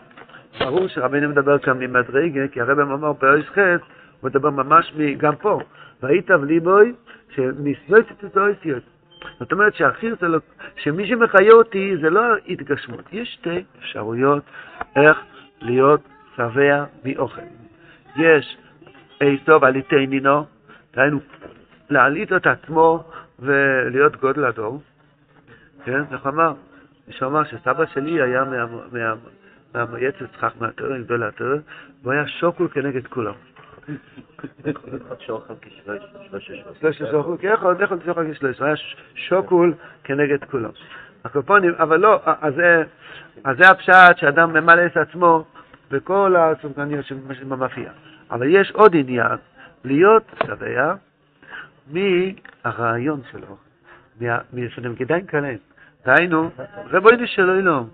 ברור 0.60 0.88
שרבינו 0.88 1.30
מדבר 1.30 1.58
כאן 1.58 1.80
ממדרגה, 1.80 2.48
כי 2.48 2.62
הרב 2.62 2.80
אמר 2.80 3.14
באויס 3.14 3.46
חטא, 3.46 3.78
הוא 4.22 4.30
מדבר 4.30 4.50
ממש 4.50 4.94
גם 5.18 5.36
פה. 5.36 5.60
והיטב 6.04 6.44
ליבוי, 6.44 6.94
שמסבויסת 7.36 8.24
את 8.26 8.38
האויסיות. 8.38 8.84
זאת 9.40 9.52
אומרת 9.52 9.76
שהחיר 9.76 10.16
זה 10.20 10.28
לא, 10.28 10.40
שמי 10.76 11.08
שמחיה 11.08 11.52
אותי 11.52 11.98
זה 12.02 12.10
לא 12.10 12.22
התגשמות. 12.48 13.14
יש 13.14 13.34
שתי 13.34 13.64
אפשרויות 13.80 14.44
איך 14.96 15.18
להיות 15.62 16.02
שבע 16.36 16.86
מאוכל. 17.06 17.42
יש 18.16 18.58
איסוב 19.22 19.64
עליתי 19.64 20.08
נינו, 20.08 20.46
דהיינו 20.96 21.20
להעלית 21.90 22.34
את 22.34 22.48
עצמו 22.48 23.04
ולהיות 23.40 24.16
גודל 24.16 24.46
הדור. 24.46 24.82
כן, 25.86 26.02
איך 26.12 26.28
אמר? 26.28 26.54
מישהו 27.08 27.28
אמר 27.30 27.44
שסבא 27.44 27.86
שלי 27.86 28.22
היה 28.22 28.44
מה- 28.44 28.66
מה- 28.92 29.14
מהמייצת 29.76 30.26
צחק 30.34 30.52
מהתורה, 30.62 31.00
גדול 31.00 31.24
התורה, 31.24 31.56
והוא 32.02 32.14
היה 32.14 32.28
שוקול 32.28 32.68
כנגד 32.68 33.08
כולם. 33.08 33.34
כשלוש, 35.62 36.52
שלוש 36.80 36.98
שוקול, 37.12 37.38
כי 37.38 37.48
יכול, 37.48 37.76
יכול 37.84 37.98
לשוחק 37.98 38.24
כשלוש, 38.32 38.60
הוא 38.60 38.68
היה 38.68 38.76
שוקול 39.16 39.74
כנגד 40.04 40.44
כולם. 40.44 40.70
הקופונים, 41.24 41.74
אבל 41.80 42.00
לא, 42.00 42.20
אז 42.42 42.54
זה, 43.58 43.70
הפשט 43.70 44.18
שאדם 44.18 44.54
ממלא 44.54 44.86
את 44.86 44.98
עצמו 44.98 45.46
בכל 45.92 46.36
הסופגניות 46.36 47.06
שבמאפייה. 47.06 47.92
אבל 48.32 48.48
יש 48.48 48.72
עוד 48.72 48.96
עניין, 48.96 49.38
להיות 49.84 50.24
שבע 50.44 50.94
מהרעיון 51.92 53.22
שלו, 53.32 53.58
משאתם 54.54 54.96
כדאי 54.96 55.22
כאלה. 55.28 55.54
דהיינו, 56.06 56.50
רבוינו 56.92 57.28
של 57.28 57.50
אילום, 57.50 57.90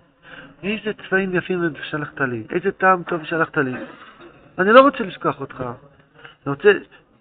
איזה 0.63 0.91
צבעים 0.93 1.35
יפים 1.35 1.61
שלחת 1.83 2.21
לי, 2.21 2.43
איזה 2.51 2.71
טעם 2.71 3.03
טוב 3.03 3.23
שלחת 3.23 3.57
לי. 3.57 3.73
אני 4.59 4.71
לא 4.71 4.81
רוצה 4.81 5.03
לשכוח 5.03 5.41
אותך. 5.41 5.61
אני 5.61 6.55
רוצה, 6.55 6.71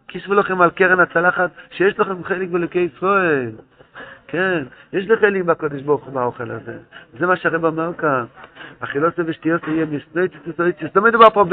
כיסבו 0.09 0.35
לכם 0.35 0.61
על 0.61 0.71
קרן 0.71 1.01
הצלחת, 1.01 1.51
שיש 1.71 2.01
לכם 2.01 2.25
חלק 2.25 2.49
בלוקי 2.49 2.89
ישראל. 2.95 3.51
כן, 4.27 4.65
יש 4.93 5.09
לי 5.09 5.17
חלק 5.17 5.45
בקודש 5.45 5.83
ברוך 5.83 6.05
הוא 6.05 6.15
באוכל 6.15 6.51
הזה. 6.51 6.79
זה 7.19 7.27
מה 7.27 7.37
שהרב 7.37 7.65
אמר 7.65 7.93
כאן. 7.99 8.25
אכילוס 8.81 9.15
ושתיוס 9.27 9.61
יהיה 9.67 9.87
מסנויציס 9.87 10.41
וסויציס. 10.47 10.89
לא 10.97 11.03
מדובר 11.03 11.31
פה 11.31 11.45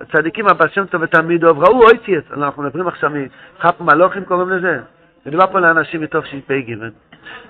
בצדיקים, 0.00 0.48
אבל 0.48 0.68
שם 0.68 0.86
טוב 0.86 1.02
ותלמידו, 1.02 1.58
ראו 1.58 1.82
אויציס. 1.82 2.32
אנחנו 2.32 2.62
מדברים 2.62 2.88
עכשיו 2.88 3.10
מחפ 3.58 3.80
מלוכים 3.80 4.24
קוראים 4.24 4.50
לזה. 4.50 4.80
מדובר 5.26 5.46
פה 5.52 5.60
לאנשים 5.60 6.00
מתוך 6.00 6.26
שפ"ג, 6.26 6.74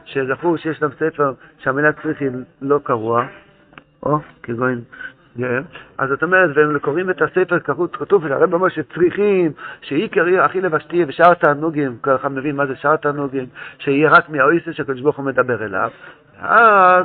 שזכו 0.05 0.59
שיש 0.59 0.83
להם 0.83 0.91
ספר 0.93 1.33
שהמילה 1.59 1.93
צריך 1.93 2.21
היא 2.21 2.31
לא 2.63 2.81
קרוע, 2.83 3.27
או 4.03 4.19
כגון. 4.43 4.81
אז 5.99 6.09
זאת 6.09 6.23
אומרת, 6.23 6.51
והם 6.55 6.79
קוראים 6.79 7.11
את 7.11 7.23
הספר, 7.23 7.59
כתוב- 7.59 7.89
כתוב, 7.93 8.27
הרב 8.27 8.55
אומר 8.55 8.69
שצריכים, 8.69 9.53
שעיקר 9.83 10.45
הכי 10.45 10.61
לבשתי 10.61 11.05
ושאר 11.09 11.35
תענוגים, 11.35 11.97
כל 12.01 12.15
אחד 12.15 12.33
מבין 12.33 12.57
מה 12.57 12.67
זה 12.67 12.77
שאר 12.77 12.97
תענוגים, 12.97 13.47
שיהיה 13.79 14.11
רק 14.11 14.29
מהאויסס 14.29 14.73
שהקדוש 14.73 15.01
ברוך 15.01 15.17
הוא 15.17 15.25
מדבר 15.25 15.65
אליו, 15.65 15.91
ואז 16.43 17.05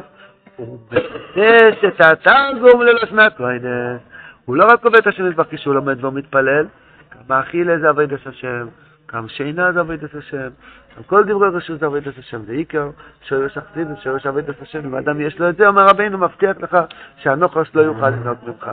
הוא 0.55 0.79
מחדש 0.91 1.83
את 1.87 2.01
התרגום 2.01 2.81
ללשנת 2.81 3.37
כהנה. 3.37 3.97
הוא 4.45 4.55
לא 4.55 4.65
רק 4.65 4.81
קובע 4.81 4.97
את 4.99 5.07
השם 5.07 5.27
יתברך 5.27 5.47
כשהוא 5.51 5.75
לומד 5.75 6.03
והוא 6.03 6.13
מתפלל, 6.13 6.65
גם 7.15 7.35
האכילה 7.35 7.79
זה 7.79 7.89
עבודת 7.89 8.27
השם, 8.27 8.67
גם 9.15 9.27
שינה 9.27 9.71
זה 9.71 9.79
עבודת 9.79 10.15
השם, 10.15 10.49
גם 10.97 11.03
כל 11.03 11.23
דברי 11.23 11.49
רשות 11.49 11.79
זה 11.79 11.85
עבודת 11.85 12.17
השם, 12.17 12.41
זה 12.45 12.53
עיקר, 12.53 12.89
שורש 13.21 13.57
אכסידוס, 13.57 13.99
שורש 14.03 14.25
עבודת 14.25 14.61
השם, 14.61 14.85
אם 14.85 14.95
האדם 14.95 15.21
יש 15.21 15.39
לו 15.39 15.49
את 15.49 15.55
זה, 15.55 15.67
אומר 15.67 15.85
רבינו, 15.85 16.17
מבטיח 16.17 16.57
לך 16.61 16.77
שהנוחש 17.17 17.75
לא 17.75 17.81
יוכל 17.81 18.09
לנהוג 18.09 18.37
ממך. 18.43 18.71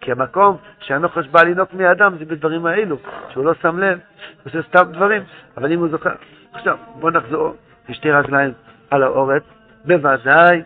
כי 0.00 0.12
המקום 0.12 0.56
שהנוחש 0.80 1.26
בא 1.26 1.42
לנהוג 1.42 1.68
מהאדם 1.72 2.18
זה 2.18 2.24
בדברים 2.24 2.66
האלו, 2.66 2.96
שהוא 3.28 3.44
לא 3.44 3.54
שם 3.62 3.78
לב, 3.78 3.98
הוא 3.98 4.00
עושה 4.46 4.62
סתם 4.68 4.92
דברים, 4.92 5.22
אבל 5.56 5.72
אם 5.72 5.78
הוא 5.78 5.88
זוכר... 5.88 6.14
עכשיו, 6.52 6.76
בוא 7.00 7.10
נחזור 7.10 7.56
בשתי 7.88 8.10
רגליים 8.10 8.52
על 8.90 9.02
האורץ, 9.02 9.42
בוודאי 9.84 10.62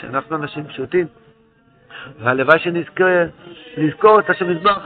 שאנחנו 0.00 0.36
אנשים 0.36 0.64
פשוטים, 0.66 1.06
והלוואי 2.20 2.58
שנזכור 2.58 3.06
נזכור 3.76 4.20
את 4.20 4.30
השם 4.30 4.50
מזבח 4.50 4.78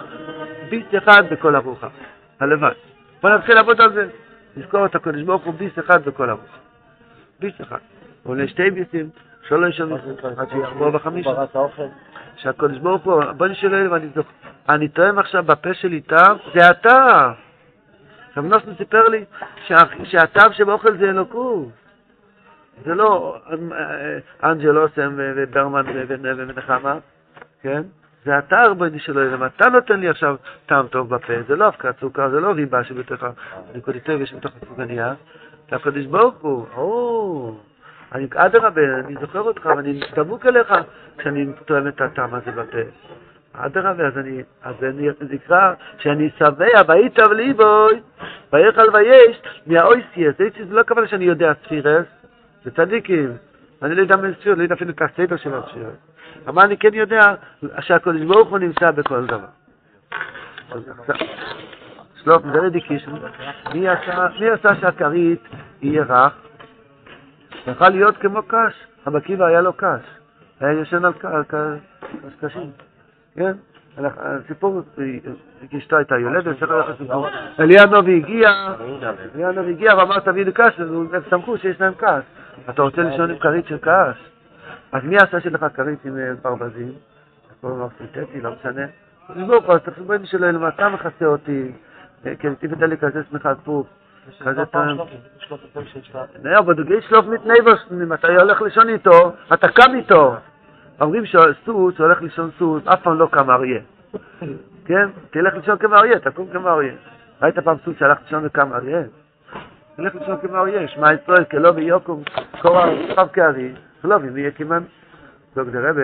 ביס 0.71 0.87
אחד 0.97 1.23
בכל 1.31 1.57
ארוחה. 1.57 1.89
הלוואי. 2.41 2.88
בוא 3.23 3.31
נתחיל 3.31 3.55
לעבוד 3.55 3.81
על 3.81 3.93
זה. 3.93 4.09
נזכור 4.57 4.87
את 4.87 4.95
הקדוש 4.95 5.23
ברוך 5.23 5.45
הוא 5.45 5.55
ביס 5.55 5.79
אחד 5.79 6.05
בכל 6.05 6.31
ארוחה. 6.31 6.57
ביס 7.41 7.61
אחד. 7.61 7.79
עולה 8.23 8.49
שתי 8.49 8.71
ביסים, 8.71 9.11
שלוש 9.49 9.77
שנים, 9.77 9.97
עד 10.37 10.49
שיחבור 10.51 10.91
בחמישה. 10.91 11.31
שהקדוש 12.37 12.79
ברוך 12.79 13.03
הוא, 13.05 13.23
בוא 13.37 13.47
נשאל 13.47 13.75
אלוהים, 13.75 13.95
אני 13.95 14.09
זוכר, 14.15 14.29
אני 14.69 14.89
טועם 14.89 15.19
עכשיו 15.19 15.43
בפה 15.45 15.75
שלי 15.75 16.01
טעם, 16.01 16.37
זה 16.55 16.71
אתה. 16.71 17.33
רב 18.37 18.45
נוסן 18.45 18.75
סיפר 18.75 19.09
לי 19.09 19.25
שה- 19.67 19.75
שהטעם 20.05 20.53
שבאוכל 20.53 20.97
זה 20.97 21.05
אלוקות. 21.11 21.69
זה 22.85 22.95
לא 22.95 23.39
אה, 23.51 24.51
אנג'ל 24.51 24.79
אוסם 24.79 25.15
וברמן 25.19 25.85
ונחמה, 26.39 26.99
כן? 27.63 27.83
זה 28.29 28.39
אתה 28.39 28.61
הרבני 28.61 28.99
של 28.99 29.19
אלוהים, 29.19 29.45
אתה 29.45 29.69
נותן 29.69 30.01
לי 30.01 30.09
עכשיו 30.09 30.37
טעם 30.67 30.87
טוב 30.87 31.15
בפה, 31.15 31.33
זה 31.49 31.57
לא 31.57 31.69
אבקת 31.69 31.95
סוכר, 32.01 32.31
זה 32.31 32.41
לא 32.41 32.51
ריבה 32.51 32.85
שבתוך 32.85 33.23
הנקודיטב 33.75 34.21
יש 34.21 34.35
בתוך 34.35 34.53
הסופגניה, 34.57 35.15
זה 35.71 35.77
הקדוש 35.77 36.07
ברוך 36.07 36.35
הוא, 36.41 36.67
או, 36.77 37.55
אני, 38.13 38.27
אדרבה, 38.35 38.81
אני 38.99 39.15
זוכר 39.21 39.41
אותך 39.41 39.67
ואני 39.77 40.01
דבוק 40.17 40.47
אליך 40.47 40.75
כשאני 41.19 41.47
טועם 41.65 41.89
את 41.89 42.01
הטעם 42.01 42.35
הזה 42.35 42.51
בפה. 42.51 42.79
אדרבה, 43.53 44.07
אז 44.07 44.19
אני, 44.19 44.43
אז 44.63 44.75
אני, 44.83 45.09
זה 45.21 45.35
נקרא 45.35 45.75
שאני 45.99 46.31
שבע, 46.39 46.67
ויטב 46.89 47.33
ליבוי, 47.33 48.01
ויכל 48.53 48.97
ויש, 48.97 49.43
מהאויסייס, 49.67 50.41
אויסייס 50.41 50.69
זה 50.69 50.75
לא 50.75 50.81
הכוונה 50.81 51.07
שאני 51.07 51.25
יודע 51.25 51.53
ספירס, 51.65 52.07
זה 52.65 52.71
צדיקים, 52.71 53.37
אני 53.83 53.95
לא 53.95 54.01
יודע 54.01 54.17
מה 54.17 54.29
ספירס, 54.41 54.59
לא 54.59 54.63
יודע 54.63 54.75
אפילו 54.75 54.91
את 54.91 55.03
הסדר 55.03 55.37
של 55.37 55.55
הספירס. 55.55 55.95
אבל 56.47 56.63
אני 56.63 56.77
כן 56.77 56.95
יודע 56.95 57.35
שהקדוש 57.81 58.23
ברוך 58.23 58.49
הוא 58.49 58.59
נמצא 58.59 58.91
בכל 58.91 59.27
דבר. 59.27 59.47
שלוף, 62.23 62.43
זה 62.53 62.61
רדיקישן, 62.61 63.13
מי 63.75 63.89
עשה, 63.89 64.29
מי 64.41 64.51
עשה 64.51 64.75
שהכרית 64.75 65.43
יהיה 65.83 66.03
רך? 66.03 66.33
יכול 67.67 67.89
להיות 67.89 68.17
כמו 68.17 68.43
קש, 68.43 68.87
רבי 69.07 69.19
עקיבא 69.19 69.45
היה 69.45 69.61
לו 69.61 69.73
קש, 69.73 70.03
היה 70.61 70.81
ישן 70.81 71.05
על 71.05 71.45
קשקשים, 72.29 72.71
כן? 73.35 73.53
הסיפור, 73.99 74.83
אשתו 75.79 75.97
הייתה 75.97 76.19
יולדת, 76.19 76.59
צריך 76.59 76.71
ללכת 76.71 76.89
לסיפור. 76.89 77.27
אליהו 77.61 77.97
הגיע, 77.97 78.51
אליהו 79.35 79.69
הגיע 79.69 79.97
ואמר 79.97 80.21
תביא 80.21 80.45
לי 80.45 80.53
קש, 80.53 80.81
אז 80.81 80.89
הם 80.91 81.23
שמחו 81.31 81.59
שיש 81.59 81.81
להם 81.81 81.93
קש. 81.97 82.23
אתה 82.71 82.83
רוצה 82.83 83.03
לישון 83.03 83.31
עם 83.31 83.39
כרית 83.39 83.67
של 83.67 83.79
קש? 83.79 84.31
אז 84.93 85.05
מי 85.05 85.17
עשה 85.17 85.41
שלך 85.41 85.67
כרית 85.75 86.05
עם 86.05 86.19
אה, 86.19 86.35
ברווזים? 86.43 86.93
קוראים 87.61 87.79
לו 87.79 87.89
סינתטי, 87.99 88.41
לא 88.41 88.51
משנה. 88.61 88.87
אז 89.29 89.47
בואו 89.47 89.63
פה, 89.63 89.75
אז 89.75 89.81
צריך 89.85 89.99
לבוא 89.99 90.17
של 90.25 90.45
אלוהים, 90.45 90.69
אתה 90.69 90.89
מכסה 90.89 91.27
אותי, 91.27 91.73
אה, 92.27 92.37
כן, 92.37 92.55
תבדה 92.55 92.87
לי 92.87 92.97
כזה 92.97 93.23
שמחה 93.31 93.55
פוף, 93.55 93.87
כזה 94.41 94.67
טעם. 94.67 94.99
לא, 96.43 96.63
בדוגי 96.63 97.01
שלוף 97.09 97.27
מתנייבוס, 97.27 97.87
אם 97.93 98.13
אתה 98.13 98.29
הולך 98.29 98.63
לישון 98.63 98.89
איתו, 98.89 99.33
אתה 99.53 99.69
קם 99.69 99.95
איתו. 99.95 100.37
אומרים 101.01 101.27
שסוס 101.27 101.99
הולך 101.99 102.23
לישון 102.23 102.51
סוס, 102.59 102.83
אף 102.87 103.03
פעם 103.03 103.19
לא 103.19 103.29
קם 103.33 103.51
אריה. 103.51 103.81
כן? 104.87 105.09
תלך 105.31 105.55
לישון 105.55 105.79
כמו 105.79 105.95
אריה, 105.95 106.19
תקום 106.19 106.49
כמו 106.53 106.69
אריה. 106.69 106.95
ראית 107.43 107.59
פעם 107.59 107.77
סוס 107.85 107.99
שהלך 107.99 108.19
לישון 108.25 108.47
וקם 108.47 108.73
אריה? 108.73 109.03
תלך 109.99 110.15
לישון 110.15 110.37
כמו 110.37 110.57
אריה, 110.57 110.89
שמע 110.89 111.13
ישראל 111.13 111.45
כלא 111.45 111.69
ויוקום, 111.77 112.23
קורא 112.63 112.85
רחב 112.85 113.29
כארי, 113.33 113.73
לא 114.05 114.15
ואם 114.15 114.37
יהיה 114.37 114.51
כמעט. 114.51 114.83
זאת 115.55 115.67
רבה, 115.75 116.03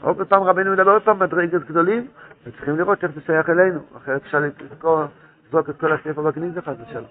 עוד 0.00 0.28
פעם 0.28 0.42
רבנו 0.42 0.72
מדבר 0.72 0.90
עוד 0.90 1.02
פעם 1.02 1.18
מדרגת 1.18 1.64
גדולים, 1.64 2.06
וצריכים 2.46 2.78
לראות 2.78 3.04
איך 3.04 3.12
זה 3.14 3.20
שייך 3.26 3.50
אלינו, 3.50 3.80
אחרת 3.96 4.22
אפשר 4.26 4.38
לזרוק 4.40 5.70
את 5.70 5.80
כל 5.80 5.92
הספר 5.92 6.22
בגניזה 6.22 6.62
חס 6.62 6.74
ושלום. 6.88 7.06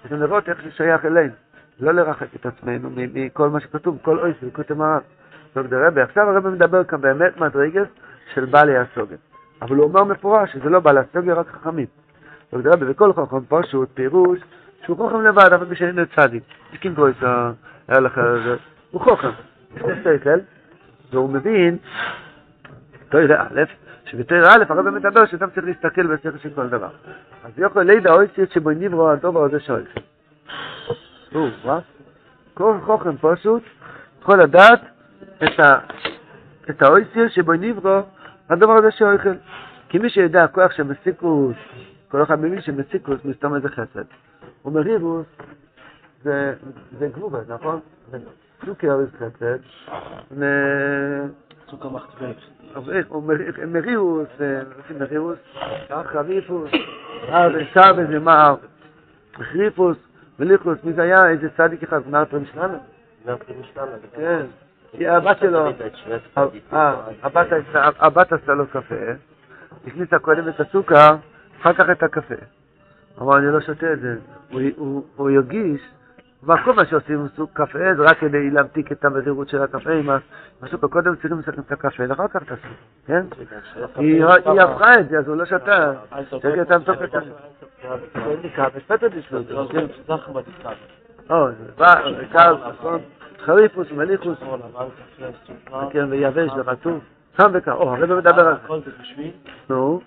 צריכים 0.00 0.20
לראות 0.20 0.48
איך 0.48 0.58
זה 0.64 0.70
שייך 0.70 1.04
אלינו, 1.04 1.32
לא 1.80 1.92
לרחק 1.92 2.34
את 2.36 2.46
עצמנו 2.46 2.88
מכל 2.94 3.48
מה 3.48 3.60
שכתוב, 3.60 3.98
כל 4.02 4.18
אוי 4.18 4.32
של 4.40 4.50
כותב 4.52 4.80
הרב. 4.80 5.02
זאת 5.54 5.66
רבה, 5.72 6.02
עכשיו 6.02 6.30
הרב 6.30 6.48
מדבר 6.48 6.84
כאן 6.84 7.00
באמת 7.00 7.36
מדרגת 7.36 7.88
של 8.34 8.44
בעלי 8.44 8.76
הסוגת. 8.76 9.18
אבל 9.62 9.76
הוא 9.76 9.84
אומר 9.84 10.04
מפורש 10.04 10.52
שזה 10.52 10.70
לא 10.70 10.80
בעל 10.80 10.98
הסוגיה, 10.98 11.34
רק 11.34 11.46
חכמים. 11.48 11.86
בכל 12.52 13.12
חכם 13.12 13.40
פשוט 13.48 13.88
פירוש 13.94 14.38
שהוא 14.84 14.96
חוכם 14.96 15.22
לבד, 15.22 15.52
אבל 15.52 15.64
בשביל 15.66 16.04
צדיק. 16.16 16.42
הסכים 16.72 16.94
פה 16.94 17.08
את 17.08 17.22
ההלכה 17.88 18.22
הזאת. 18.22 18.58
הוא 18.90 19.00
חוכם, 19.00 19.30
לו 19.76 19.88
שכל, 20.04 20.38
והוא 21.10 21.30
מבין, 21.30 21.76
תוירה 23.08 23.42
א', 23.42 23.62
שבתוירה 24.04 24.54
א' 24.54 24.64
הרב 24.68 24.90
מדבר 24.90 25.26
שאדם 25.26 25.50
צריך 25.50 25.66
להסתכל 25.66 26.06
בשכל 26.06 26.38
של 26.38 26.50
כל 26.54 26.68
דבר. 26.68 26.88
אז 27.44 27.52
יכול 27.58 27.82
לידע 27.82 28.12
אויסיס 28.12 28.48
שבו 28.54 28.70
נברו 28.70 29.10
הדובר 29.10 29.44
הזה 29.44 29.60
שואל. 29.60 29.84
הוא, 31.32 31.48
מה? 31.64 31.78
כל 32.54 32.74
חוכם 32.84 33.16
פשוט 33.20 33.62
יכול 34.22 34.42
לדעת 34.42 34.80
את, 35.44 35.60
ה, 35.60 35.78
את 36.70 36.82
האויסיס 36.82 37.32
שבו 37.32 37.52
נברו 37.52 38.00
הדבר 38.50 38.72
הזה 38.72 38.90
שאוכל. 38.90 39.34
כי 39.88 39.98
מי 39.98 40.10
שיודע 40.10 40.44
הכוח 40.44 40.80
מסיקוס, 40.80 41.56
כל 42.08 42.22
אחד 42.22 42.40
מבין 42.40 42.60
שמסיקוס 42.60 43.24
מסתום 43.24 43.54
איזה 43.54 43.68
חסד. 43.68 44.04
ומריבוס 44.64 45.26
זה, 46.22 46.54
זה 46.98 47.08
גבובה, 47.08 47.38
נכון? 47.48 47.80
זה 48.10 48.18
חסד. 49.18 49.58
סוכר 51.70 51.88
מחצבק. 51.88 52.36
מריבוס, 53.66 54.28
מריבוס, 54.98 55.38
חריפוס, 56.04 56.70
שר 57.74 57.92
בזה 57.92 58.18
מר, 58.18 58.54
חריפוס, 59.34 59.96
וליכוס, 60.38 60.78
מי 60.84 60.92
זה 60.92 61.02
היה? 61.02 61.28
איזה 61.28 61.48
צדיק 61.56 61.82
אחד, 61.82 62.00
נער 62.06 62.24
פרמשלנה? 62.24 62.78
נער 63.26 63.36
פרמשלנה. 63.36 63.96
כן. 64.16 64.46
כי 64.92 65.08
הבת 65.08 65.38
שלו, 65.40 65.66
הבת 67.98 68.32
עשתה 68.32 68.54
לו 68.54 68.66
קפה, 68.66 68.94
הכניסה 69.86 70.18
קודם 70.18 70.48
את 70.48 70.60
הסוכר, 70.60 71.10
אחר 71.60 71.72
כך 71.72 71.90
את 71.92 72.02
הקפה. 72.02 72.34
אמר, 73.20 73.38
אני 73.38 73.46
לא 73.46 73.60
שותה 73.60 73.92
את 73.92 74.00
זה. 74.00 74.16
הוא 75.16 75.30
ירגיש, 75.30 75.80
וכל 76.42 76.72
מה 76.72 76.84
שעושים 76.84 77.20
עם 77.20 77.28
סוג 77.36 77.50
קפה 77.52 77.94
זה 77.96 78.02
רק 78.02 78.18
כדי 78.18 78.50
להמתיק 78.50 78.92
את 78.92 79.04
המזירות 79.04 79.48
של 79.48 79.62
הקפה 79.62 79.92
עם 79.92 80.08
הסוכר. 80.62 80.88
קודם 80.88 81.14
צריכים 81.14 81.38
לסכם 81.38 81.60
את 81.60 81.72
הקפה, 81.72 82.02
ואחר 82.08 82.28
כך 82.28 82.42
את 82.42 82.52
הסוכר, 82.52 82.68
כן? 83.06 83.26
היא 83.96 84.24
הפכה 84.60 85.00
את 85.00 85.08
זה, 85.08 85.18
אז 85.18 85.28
הוא 85.28 85.36
לא 85.36 85.44
שתה. 85.44 85.92
צריך 86.42 86.60
את 86.62 86.70
המתוק 86.70 87.02
את 87.02 87.10
זה. 87.10 87.18
חריפוס, 93.44 93.86
מליכוס, 93.92 94.38
כן, 95.90 96.04
ויבש 96.10 96.50
ורטוב. 96.56 97.00
שם 97.36 97.50
וכך, 97.52 97.72
או, 97.72 97.94
הרב 97.94 98.14
מדבר 98.14 98.48
על 98.48 98.54
הכל 98.64 98.80
זה 98.84 98.90
בשביל? 99.00 99.30
נו, 99.70 100.00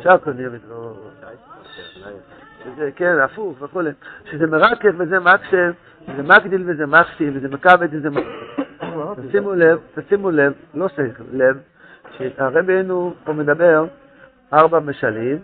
שקו 0.00 0.30
נראה 0.36 0.58
לא... 0.68 0.94
שזה, 2.64 2.90
כן, 2.96 3.18
הפוך 3.24 3.62
וכולי. 3.62 3.90
שזה 4.30 4.46
מרקב 4.46 4.88
וזה 4.98 5.20
מקשב, 5.20 5.72
וזה 6.08 6.22
מקדיל 6.22 6.62
וזה 6.66 6.86
מקסיב, 6.86 7.32
וזה 7.36 7.48
מכבד 7.48 7.88
וזה 7.90 8.10
מקסיב. 8.10 8.64
תשימו 9.28 9.54
לב, 9.54 9.78
תשימו 9.94 10.30
לב, 10.30 10.52
לא 10.74 10.88
צריך 10.96 11.20
לב, 11.32 11.58
שהרבנו 12.10 13.14
פה 13.24 13.32
מדבר 13.32 13.84
ארבע 14.52 14.80
משלים, 14.80 15.38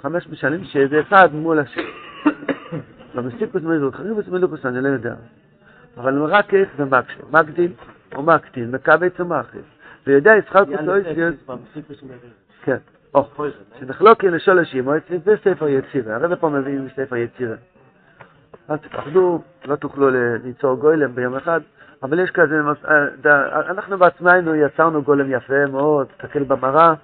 חמש, 0.00 0.28
משלים 0.32 0.64
שזה 0.64 1.00
אחד 1.00 1.34
מול 1.34 1.58
השני. 1.58 1.82
במסיקוס 3.14 3.62
מילוס, 3.62 3.94
חריבוס 3.94 4.28
מילוקוס 4.28 4.66
אני 4.66 4.80
לא 4.80 4.88
יודע. 4.88 5.14
אבל 5.96 6.12
מרקב 6.12 6.64
ומקשב, 6.76 7.36
מקדיל 7.36 7.72
או 8.14 8.22
מקטין, 8.22 8.70
מקבץ 8.70 9.20
ומאכיל. 9.20 9.60
ויודע 10.06 10.36
יצחק 10.36 10.64
וסויסיוס... 10.68 11.34
כן. 12.62 12.76
או, 13.14 13.28
שנחלוק 13.78 14.24
לשלוש 14.24 14.74
אימות, 14.74 15.02
זה 15.24 15.34
ספר 15.44 15.68
יצירה. 15.68 16.14
הרב 16.14 16.34
פה 16.34 16.48
מביא 16.48 16.80
מספר 16.80 17.16
יצירה. 17.16 17.56
אל 18.70 18.76
תפחדו, 18.76 19.42
לא 19.64 19.76
תוכלו 19.76 20.08
ליצור 20.44 20.76
גולם 20.76 21.14
ביום 21.14 21.34
אחד, 21.34 21.60
אבל 22.02 22.18
יש 22.18 22.30
כזה, 22.30 22.60
אנחנו 23.70 23.98
בעצמנו 23.98 24.54
יצרנו 24.54 25.02
גולם 25.02 25.32
יפה 25.32 25.66
מאוד, 25.66 26.06
תסתכל 26.06 26.42
במראה, 26.42 26.94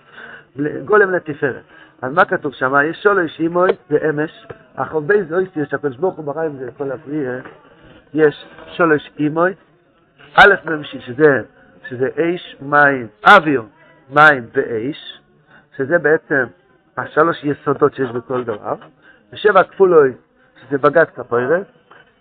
גולם 0.84 1.10
לתפארת. 1.10 1.62
אז 2.02 2.12
מה 2.12 2.24
כתוב 2.24 2.52
שם? 2.52 2.74
יש 2.90 3.02
שולש 3.02 3.40
אימוי 3.40 3.70
ואמש, 3.90 4.46
החובי 4.76 5.24
זויסטי, 5.24 5.60
שהקדוש 5.70 5.96
ברוך 5.96 6.16
הוא 6.16 6.24
ברא 6.24 6.42
עם 6.42 6.56
זה 6.56 6.70
כל 6.78 6.92
הפריאה, 6.92 7.38
יש 8.14 8.46
שולש 8.76 9.10
אימוי, 9.18 9.54
א' 10.34 10.54
ממשיך, 10.64 11.02
שזה, 11.02 11.42
שזה 11.88 12.08
אש, 12.16 12.56
מים, 12.60 13.06
אוויר, 13.26 13.62
מים 14.10 14.46
ואש, 14.54 15.20
שזה 15.76 15.98
בעצם 15.98 16.44
השלוש 16.96 17.44
יסודות 17.44 17.94
שיש 17.94 18.10
בכל 18.10 18.44
דבר, 18.44 18.74
ושבע 19.32 19.62
כפולוי, 19.62 20.12
שזה 20.60 20.78
בגד 20.78 21.04
כפוירס, 21.04 21.66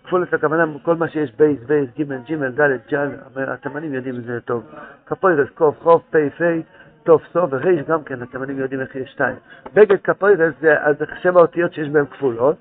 כפולוס 0.04 0.34
הכוונה 0.34 0.64
כל 0.82 0.96
מה 0.96 1.08
שיש 1.08 1.32
בייס, 1.36 1.58
בייס, 1.66 1.90
גימל, 1.96 2.18
ג'ימל, 2.26 2.50
דלת, 2.50 2.80
ג'ל, 2.90 3.08
התימנים 3.36 3.94
יודעים 3.94 4.16
את 4.16 4.24
זה 4.24 4.40
טוב, 4.40 4.64
כפוירס, 5.06 5.48
קוף, 5.54 5.82
חוף, 5.82 6.02
פי, 6.10 6.30
פי, 6.30 6.62
טוב, 7.02 7.20
סוף 7.32 7.50
וריש 7.52 7.86
גם 7.88 8.04
כן, 8.04 8.22
התימנים 8.22 8.58
יודעים 8.58 8.80
איך 8.80 8.96
יש 8.96 9.10
שתיים. 9.10 9.36
בגד 9.74 9.96
כפוירס 10.04 10.54
זה 10.60 10.76
שבע 11.22 11.40
אותיות 11.40 11.72
שיש 11.72 11.88
בהן 11.88 12.06
כפולות, 12.06 12.56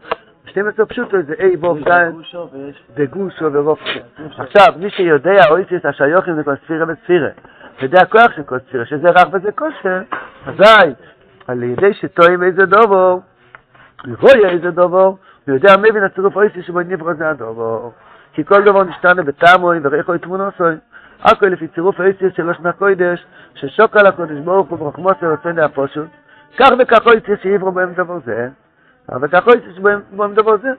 12 0.48 0.86
פשוטו 0.86 1.18
זה 1.28 1.34
אי 1.40 1.56
ווב 1.56 1.80
דן, 1.84 2.12
דגושו 2.96 3.54
ורופשו. 3.54 4.00
עכשיו, 4.38 4.74
מי 4.80 4.90
שיודע 4.90 5.48
אויסיס 5.50 5.86
השיוכים 5.86 6.36
זה 6.36 6.44
כל 6.44 6.56
ספירה 6.56 6.86
וספירה, 6.88 7.30
יודע 7.82 8.02
הכוח 8.02 8.32
של 8.36 8.44
כל 8.44 8.60
ספירה, 8.60 8.86
שזה 8.86 9.10
רך 9.10 9.28
וזה 9.34 9.52
כושר, 9.52 10.02
אזי, 10.46 10.94
על 11.48 11.64
ידי 11.64 11.94
שטועים 11.94 12.44
איזה 12.44 12.66
דובו, 12.66 13.22
רואה 14.22 14.50
איזה 14.50 14.72
דובו, 14.72 15.18
הוא 15.48 15.56
יודע 15.56 15.78
מבין 15.78 16.04
הצירוף 16.04 16.36
אויסיס 16.36 16.66
שבו 16.66 16.80
נברא 16.80 17.14
זה 17.14 17.30
הדובו. 17.30 17.92
כי 18.34 18.46
כל 18.46 18.64
דבר 18.64 18.84
נשתנה 18.84 19.24
בטעמוי 19.24 19.80
וריחו 19.84 20.16
את 20.16 20.22
תמונוסוי. 20.22 20.76
הכל 21.24 21.46
לפי 21.46 21.68
צירוף 21.68 22.00
אויסיס 22.00 22.34
של 22.36 22.72
קוידש, 22.78 23.26
ששוק 23.56 23.98
על 23.98 24.08
הקודש 24.08 24.38
ברוך 24.46 24.70
הוא 24.70 24.80
ברחמוסי 24.80 25.26
רוצה 25.26 25.52
להפושות, 25.52 26.08
כך 26.58 26.70
וכך 26.80 27.08
אויסיס 27.08 27.40
שיברו 27.42 27.72
בהם 27.72 27.94
דבר 27.94 28.20
זה. 28.26 28.50
אבל 29.12 29.28
אתה 29.28 29.38
יכול 29.38 29.54
להשתמש 29.54 29.94
בהם 30.12 30.34
דבר 30.34 30.58
זה. 30.58 30.70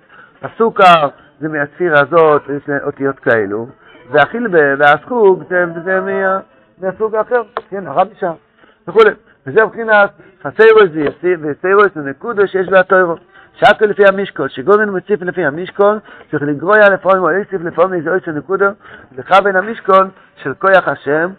הסוכר 0.42 1.08
זה 1.40 1.48
מהספירה 1.48 2.00
הזאת, 2.00 2.42
יש 2.56 2.62
אותיות 2.84 3.18
כאלו, 3.18 3.68
והחיל 4.10 4.46
והסחוג 4.78 5.44
זה, 5.48 5.64
זה 5.84 6.00
מה, 6.00 6.38
מהסוג 6.78 7.14
האחר, 7.14 7.42
כן, 7.70 7.86
הרבי 7.86 8.14
שם, 8.20 8.32
וכולי. 8.88 9.10
וזה 9.46 9.64
מבחינת 9.64 10.10
חסיירוס 10.42 10.90
וסיירוס 11.42 11.86
זה 11.94 12.00
נקודו 12.00 12.48
שיש 12.48 12.68
בהתוירו. 12.68 13.16
שקו 13.54 13.84
לפי 13.86 14.02
המשקול, 14.08 14.48
שגודל 14.48 14.84
מציף 14.84 15.22
לפי 15.22 15.44
המשקול, 15.44 15.98
צריך 16.30 16.42
לגרויה 16.42 16.88
לפעמים 16.88 17.22
או 17.22 17.28
להוסיף 17.28 17.60
לפעמים 17.64 17.94
איזה 17.94 18.10
אויסו 18.10 18.30
נקודו, 18.30 18.66
לכוון 19.18 19.56
המשקול 19.56 20.08
של 20.42 20.54
כוח 20.54 20.88
השם, 20.88 21.30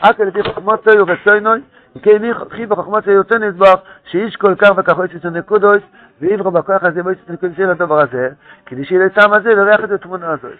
אקו 0.00 0.24
לפי 0.24 0.42
חוכמות 0.42 0.84
צוי 0.84 1.00
ורצוינוי, 1.00 1.60
כן 2.02 2.32
חי 2.50 2.66
בחוכמת 2.66 3.08
היוצא 3.08 3.38
נדבך, 3.38 3.74
שאיש 4.04 4.36
כל 4.36 4.54
כך 4.54 4.70
וכך 4.76 4.98
אויסס 4.98 5.24
נקודוס, 5.24 5.82
ויברו 6.20 6.50
בכוח 6.50 6.82
הזה 6.82 7.00
ואויסס 7.04 7.28
נקודוס 7.28 7.56
של 7.56 7.70
הדבר 7.70 8.00
הזה, 8.00 8.28
כדי 8.66 8.84
שיהיה 8.84 9.06
לצם 9.06 9.32
הזה 9.32 9.54
לריח 9.54 9.80
את 9.84 9.90
התמונה 9.90 10.30
הזאת. 10.30 10.58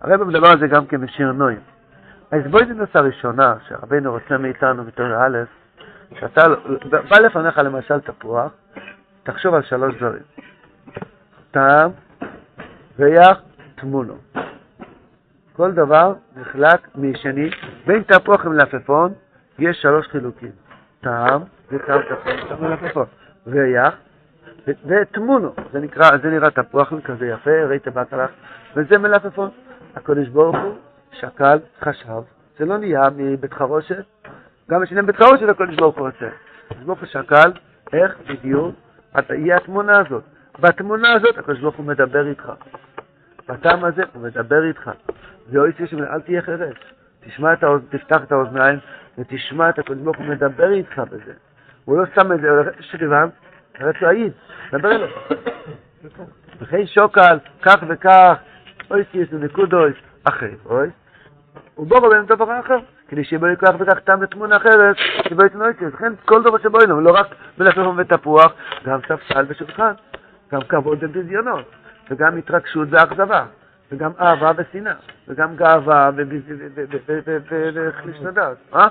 הרב 0.00 0.24
מדבר 0.24 0.50
על 0.50 0.58
זה 0.58 0.66
גם 0.66 0.86
כן 0.86 1.00
בשיר 1.00 1.32
נוים. 1.32 1.60
אז 2.30 2.42
בואי 2.50 2.64
ננסה 2.64 3.00
ראשונה, 3.00 3.54
שהרבנו 3.68 4.12
רוצה 4.12 4.38
מאיתנו 4.38 4.84
בתור 4.84 5.06
א', 5.06 5.38
שאתה 6.20 6.42
בא 6.90 7.18
לפניך 7.18 7.58
למשל 7.58 8.00
תפוח, 8.00 8.52
תחשוב 9.22 9.54
על 9.54 9.62
שלוש 9.62 9.94
דברים. 9.94 10.22
טעם, 11.50 11.90
ריח, 12.98 13.40
תמונו. 13.74 14.14
כל 15.56 15.72
דבר 15.72 16.14
נחלק 16.36 16.88
משני, 16.94 17.50
בין 17.86 18.02
תפוח 18.02 18.44
למלפפון, 18.44 19.12
יש 19.58 19.82
שלוש 19.82 20.06
חילוקים, 20.06 20.50
טעם, 21.00 21.42
וטעם 21.72 22.00
תפוח, 22.02 22.60
מלפפון, 22.60 23.06
ריח, 23.46 23.94
ותמונו, 24.86 25.52
זה 25.72 25.80
נקרא, 25.80 26.16
זה 26.22 26.30
נראה 26.30 26.50
תפוח 26.50 26.92
כזה 27.04 27.26
יפה, 27.26 27.64
ראית 27.64 27.88
בהתחלה, 27.88 28.26
וזה 28.76 28.98
מלפפון. 28.98 29.50
הקדוש 29.96 30.28
ברוך 30.28 30.56
הוא 30.56 30.74
שקל, 31.12 31.58
חשב, 31.80 32.22
זה 32.58 32.64
לא 32.64 32.78
נהיה 32.78 33.08
מבית 33.16 33.52
חרושת, 33.52 34.04
גם 34.70 34.82
משנה 34.82 35.02
בית 35.02 35.16
חרושת 35.16 35.48
הקדוש 35.48 35.76
ברוך 35.76 35.98
הוא 35.98 36.06
רוצה. 36.06 36.28
הקדוש 36.66 36.84
ברוך 36.84 36.98
הוא 36.98 37.06
שקל, 37.06 37.52
איך 37.92 38.16
בדיוק 38.28 38.74
יהיה 39.30 39.56
התמונה 39.56 39.98
הזאת. 39.98 40.22
בתמונה 40.60 41.12
הזאת 41.12 41.38
הקדוש 41.38 41.60
ברוך 41.60 41.76
הוא 41.76 41.86
מדבר 41.86 42.26
איתך. 42.26 42.52
בטעם 43.48 43.84
הזה 43.84 44.02
הוא 44.12 44.22
מדבר 44.22 44.64
איתך. 44.64 44.90
זה 45.50 45.58
אוי 45.58 45.72
שיש, 45.76 45.94
אל 45.94 46.20
תהיה 46.20 46.42
חירש. 46.42 46.76
תשמע 47.20 47.52
את 47.52 47.62
האוז... 47.62 47.82
תפתח 47.90 48.22
את 48.22 48.32
האוזניים 48.32 48.78
ותשמע 49.18 49.68
את 49.68 49.78
הקדוש 49.78 49.98
ברוך 49.98 50.16
הוא 50.16 50.26
מדבר 50.26 50.72
איתך 50.72 50.98
בזה. 50.98 51.32
הוא 51.84 51.98
לא 51.98 52.04
שם 52.14 52.32
את 52.32 52.40
זה, 52.40 52.48
שריבן, 52.80 53.28
רצו 53.80 54.06
העיד, 54.06 54.32
דבר 54.72 54.92
אליו. 54.92 55.08
וכי 56.60 56.86
שוקל, 56.86 57.38
כך 57.62 57.76
וכך, 57.88 58.34
אוי 58.90 59.04
שיש 59.12 59.28
נקודויס, 59.32 59.96
אחרי, 60.24 60.54
אוי. 60.66 60.88
בוא 61.76 62.08
בהם 62.08 62.26
דבר 62.26 62.60
אחר, 62.60 62.78
כדי 63.08 63.24
שיהיה 63.24 63.40
בו 63.40 63.46
כוח 63.60 63.74
וכך 63.78 63.98
טעם 63.98 64.22
לתמונה 64.22 64.56
אחרת, 64.56 64.96
שבו 65.28 65.44
יתנועצת. 65.44 65.82
לכן 65.82 66.12
כל 66.24 66.42
דבר 66.42 66.58
שבו 66.58 66.80
אינו, 66.80 67.00
לא 67.00 67.10
רק 67.10 67.26
מלפפון 67.58 67.98
ותפוח, 67.98 68.52
גם 68.84 69.00
ספסל 69.08 69.44
ושולחן, 69.48 69.92
גם 70.52 70.60
כבוד 70.60 70.98
וביזיונות, 71.00 71.64
וגם 72.10 72.36
התרגשות 72.36 72.88
ואכזבה, 72.90 73.44
וגם 73.92 74.10
אהבה 74.20 74.50
ושנאה, 74.56 74.94
וגם 75.28 75.56
גאווה 75.56 76.10
וחליש 77.74 78.16
לדעת. 78.22 78.56
אה? 78.74 78.88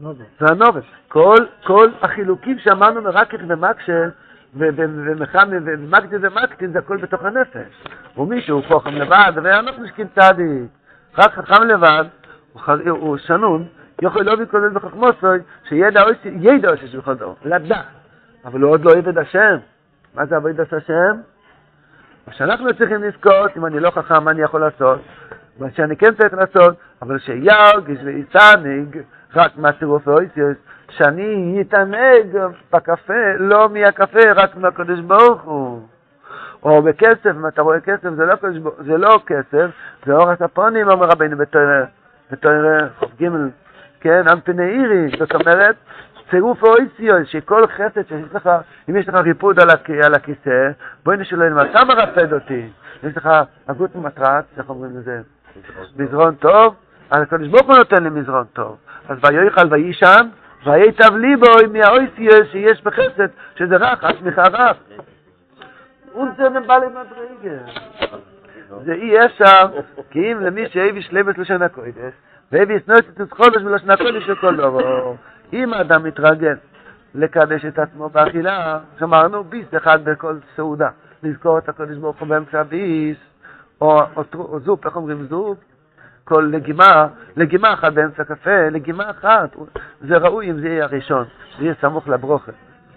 זה 0.00 0.46
הנובץ. 0.50 0.84
כל, 1.08 1.36
כל 1.64 1.90
החילוקים 2.02 2.58
שאמרנו 2.58 3.02
מרקק 3.02 3.38
ומקשה, 3.48 4.08
ומחמי 4.54 5.56
ומקדין 5.64 6.18
ומקטין, 6.22 6.72
זה 6.72 6.78
הכל 6.78 6.96
בתוך 6.96 7.22
הנפש. 7.22 7.84
ומישהו 8.16 8.62
חוכם 8.62 8.90
לבד, 8.90 9.32
ואנחנו 9.42 9.86
שקים 9.86 10.06
צדיק. 10.14 10.70
רק 11.18 11.32
חכם 11.32 11.62
לבד, 11.62 12.04
הוא 12.86 13.16
שנון, 13.16 13.64
יכול 14.02 14.22
לא 14.22 14.36
להתכונן 14.36 14.74
בחכמוסוי, 14.74 15.38
שידע 15.68 16.02
עושה 16.02 16.86
של 16.86 17.00
כל 17.00 17.14
דור, 17.14 17.36
לדעת. 17.44 17.84
אבל 18.44 18.60
הוא 18.60 18.70
עוד 18.70 18.84
לא 18.84 18.90
עבד 18.90 19.18
השם. 19.18 19.56
מה 20.14 20.26
זה 20.26 20.36
עבודת 20.36 20.72
השם? 20.72 21.20
מה 22.26 22.32
שאנחנו 22.32 22.74
צריכים 22.78 23.02
לזכות, 23.02 23.56
אם 23.56 23.66
אני 23.66 23.80
לא 23.80 23.90
חכם, 23.90 24.24
מה 24.24 24.30
אני 24.30 24.42
יכול 24.42 24.60
לעשות? 24.60 25.00
מה 25.58 25.66
שאני 25.76 25.96
כן 25.96 26.14
צריך 26.14 26.34
לעשות, 26.34 26.76
אבל 27.02 27.18
שירגש 27.18 27.98
ויצענג 28.04 28.98
רק 29.36 29.52
מהצירוף 29.56 30.08
האויסיוס, 30.08 30.56
שאני 30.90 31.58
אתענג 31.60 32.36
בקפה, 32.72 33.36
לא 33.38 33.68
מהקפה, 33.68 34.32
רק 34.34 34.56
מהקדוש 34.56 35.00
ברוך 35.00 35.42
הוא. 35.42 35.82
או 36.62 36.82
בכסף, 36.82 37.30
אם 37.36 37.46
אתה 37.46 37.62
רואה 37.62 37.80
כסף, 37.80 38.10
זה 38.16 38.24
לא, 38.24 38.34
זה 38.78 38.98
לא 38.98 39.20
כסף, 39.26 39.70
זה 40.06 40.12
אור 40.12 40.30
הספונים, 40.30 40.88
אומר 40.88 41.06
רבינו 41.06 41.36
בתואר 42.30 42.88
חוף 42.98 43.10
ג', 43.22 43.28
כן, 44.00 44.28
אמפני 44.32 44.64
עירי, 44.64 45.08
זאת 45.18 45.34
אומרת, 45.34 45.76
צירוף 46.30 46.62
אויסיוס, 46.62 47.28
שכל 47.28 47.66
חסד 47.66 48.08
שיש 48.08 48.34
לך, 48.34 48.50
אם 48.90 48.96
יש 48.96 49.08
לך 49.08 49.14
ריפוד 49.14 49.60
על, 49.60 49.70
הכ, 49.70 49.90
על 50.04 50.14
הכיסא, 50.14 50.70
בואי 51.04 51.16
נשאל 51.16 51.42
אלוהים, 51.42 51.70
אתה 51.70 51.84
מרפד 51.84 52.32
אותי. 52.32 52.68
יש 53.02 53.16
לך 53.16 53.28
הגות 53.68 53.96
ומטרץ, 53.96 54.44
איך 54.58 54.70
אומרים 54.70 54.98
לזה? 54.98 55.20
מזרון 55.96 56.34
טוב, 56.34 56.74
אז 57.12 57.22
הקדוש 57.22 57.48
ברוך 57.48 57.66
הוא 57.66 57.76
נותן 57.76 58.04
לי 58.04 58.10
מזרון 58.10 58.44
טוב. 58.52 58.76
אז 59.08 59.18
ויאכל 59.22 59.66
ויישן, 59.70 60.28
וייטב 60.64 61.16
ליבו 61.16 61.46
מהאויסיוס 61.72 62.48
שיש 62.52 62.82
בחסד, 62.84 63.28
שזה 63.56 63.76
רך, 63.76 64.04
הצמיחה 64.04 64.42
רך. 64.42 64.76
unser 66.14 66.66
בעלי 66.66 66.86
מדרגה. 66.86 67.58
זה 68.84 68.92
אי 68.92 69.26
אפשר, 69.26 69.66
כי 70.10 70.32
אם 70.32 70.40
למי 70.40 70.68
שהביא 70.68 71.02
שלמת 71.02 71.38
לשון 71.38 71.62
הקודש, 71.62 72.12
והביא 72.52 72.78
סנוטת 72.86 73.20
את 73.20 73.32
חודש 73.32 73.62
מלשון 73.62 73.90
הקודש 73.90 74.26
של 74.26 74.34
כל 74.34 74.56
דבר, 74.56 75.14
אם 75.52 75.74
האדם 75.74 76.04
מתרגל 76.04 76.54
לקדש 77.14 77.64
את 77.64 77.78
עצמו 77.78 78.08
באכילה, 78.08 78.78
שאמרנו 78.98 79.44
ביס 79.44 79.66
אחד 79.76 80.04
בכל 80.04 80.36
סעודה, 80.56 80.88
לזכור 81.22 81.58
את 81.58 81.68
הקודש 81.68 81.96
ברוך 81.96 82.20
הוא 82.20 82.28
באמצע 82.28 82.62
או, 83.80 84.00
או 84.34 84.60
זופ, 84.60 84.86
איך 84.86 84.96
אומרים 84.96 85.26
זופ? 85.26 85.58
כל 86.32 86.48
לגימה, 86.52 87.06
לגימה 87.36 87.72
אחת 87.72 87.92
באמצע 87.92 88.24
קפה, 88.24 88.68
לגימה 88.70 89.10
אחת, 89.10 89.56
זה 90.00 90.16
ראוי 90.16 90.50
אם 90.50 90.60
זה 90.60 90.68
יהיה 90.68 90.84
הראשון, 90.84 91.24
זה 91.58 91.64
יהיה 91.64 91.74
סמוך 91.80 92.08
לברוכה. 92.08 92.52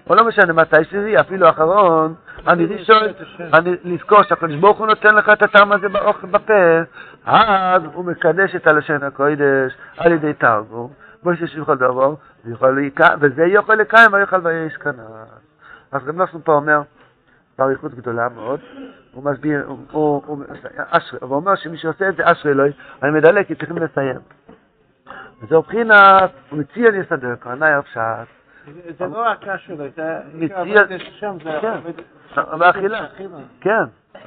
או 0.09 0.15
לא 0.15 0.27
משנה 0.27 0.53
מתי 0.53 0.83
שזה 0.83 1.09
יהיה, 1.09 1.21
אפילו 1.21 1.47
האחרון, 1.47 2.13
אני 2.47 2.65
ראשון, 2.65 3.03
אני 3.53 3.75
לזכור 3.83 4.23
שהקדוש 4.23 4.55
ברוך 4.55 4.77
הוא 4.77 4.87
נותן 4.87 5.15
לך 5.15 5.29
את 5.29 5.41
הטעם 5.41 5.71
הזה 5.71 5.89
באוכל 5.89 6.27
בפה, 6.27 6.53
אז 7.25 7.81
הוא 7.93 8.05
מקדש 8.05 8.55
את 8.55 8.67
הלשון 8.67 9.03
הקודש 9.03 9.73
על 9.97 10.11
ידי 10.11 10.33
תרגום, 10.33 10.89
בו 11.23 11.31
יש 11.31 11.55
בכל 11.55 11.77
דבר, 11.77 12.13
וזה 13.19 13.43
יכול 13.45 13.75
לקיים 13.75 14.13
ויוכל 14.13 14.39
ויש 14.43 14.77
כאן. 14.77 14.93
אז 15.91 16.07
רב 16.07 16.15
נוסון 16.15 16.41
פה 16.43 16.53
אומר, 16.53 16.81
באריכות 17.57 17.93
גדולה 17.93 18.29
מאוד, 18.29 18.59
הוא 19.11 19.23
מסביר, 19.23 19.63
הוא, 19.67 19.77
הוא, 19.91 20.23
הוא, 20.25 20.43
אשרי, 20.77 21.19
הוא 21.21 21.35
אומר 21.35 21.55
שמי 21.55 21.77
שעושה 21.77 22.09
את 22.09 22.15
זה 22.15 22.31
אשרי 22.31 22.51
אלוהי, 22.51 22.71
אני 23.03 23.11
מדלג 23.11 23.45
כי 23.45 23.55
צריכים 23.55 23.77
לסיים. 23.77 24.19
וזהו 25.41 25.59
מבחינת, 25.61 26.31
הוא 26.49 26.59
מציע 26.59 26.89
יסדר, 26.95 27.35
כהנאי 27.41 27.73
הפשט, 27.73 28.01
זה 28.99 29.05
לא 29.05 29.21
רק 29.21 29.47
אשרי, 29.47 29.89
זה 29.95 30.19
מציע, 30.33 30.83
כן, 31.61 31.77
באכילה, 32.57 33.05
כן, 33.61 33.83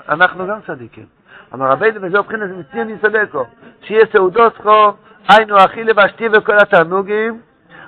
אנחנו 0.09 0.47
גם 0.47 0.61
צדיקים. 0.67 1.07
אמר 1.55 1.71
רבינו 1.71 2.03
וזהו 2.03 2.23
מבחינת 2.23 2.51
מציע 2.51 2.83
יסדקו, 2.83 3.45
שיהיה 3.81 4.07
סעודות 4.13 4.57
חו, 4.57 4.93
היינו 5.29 5.57
אכילה 5.57 5.93
והשתייה 5.97 6.31
וכל 6.33 6.57
התענוגים, 6.59 7.41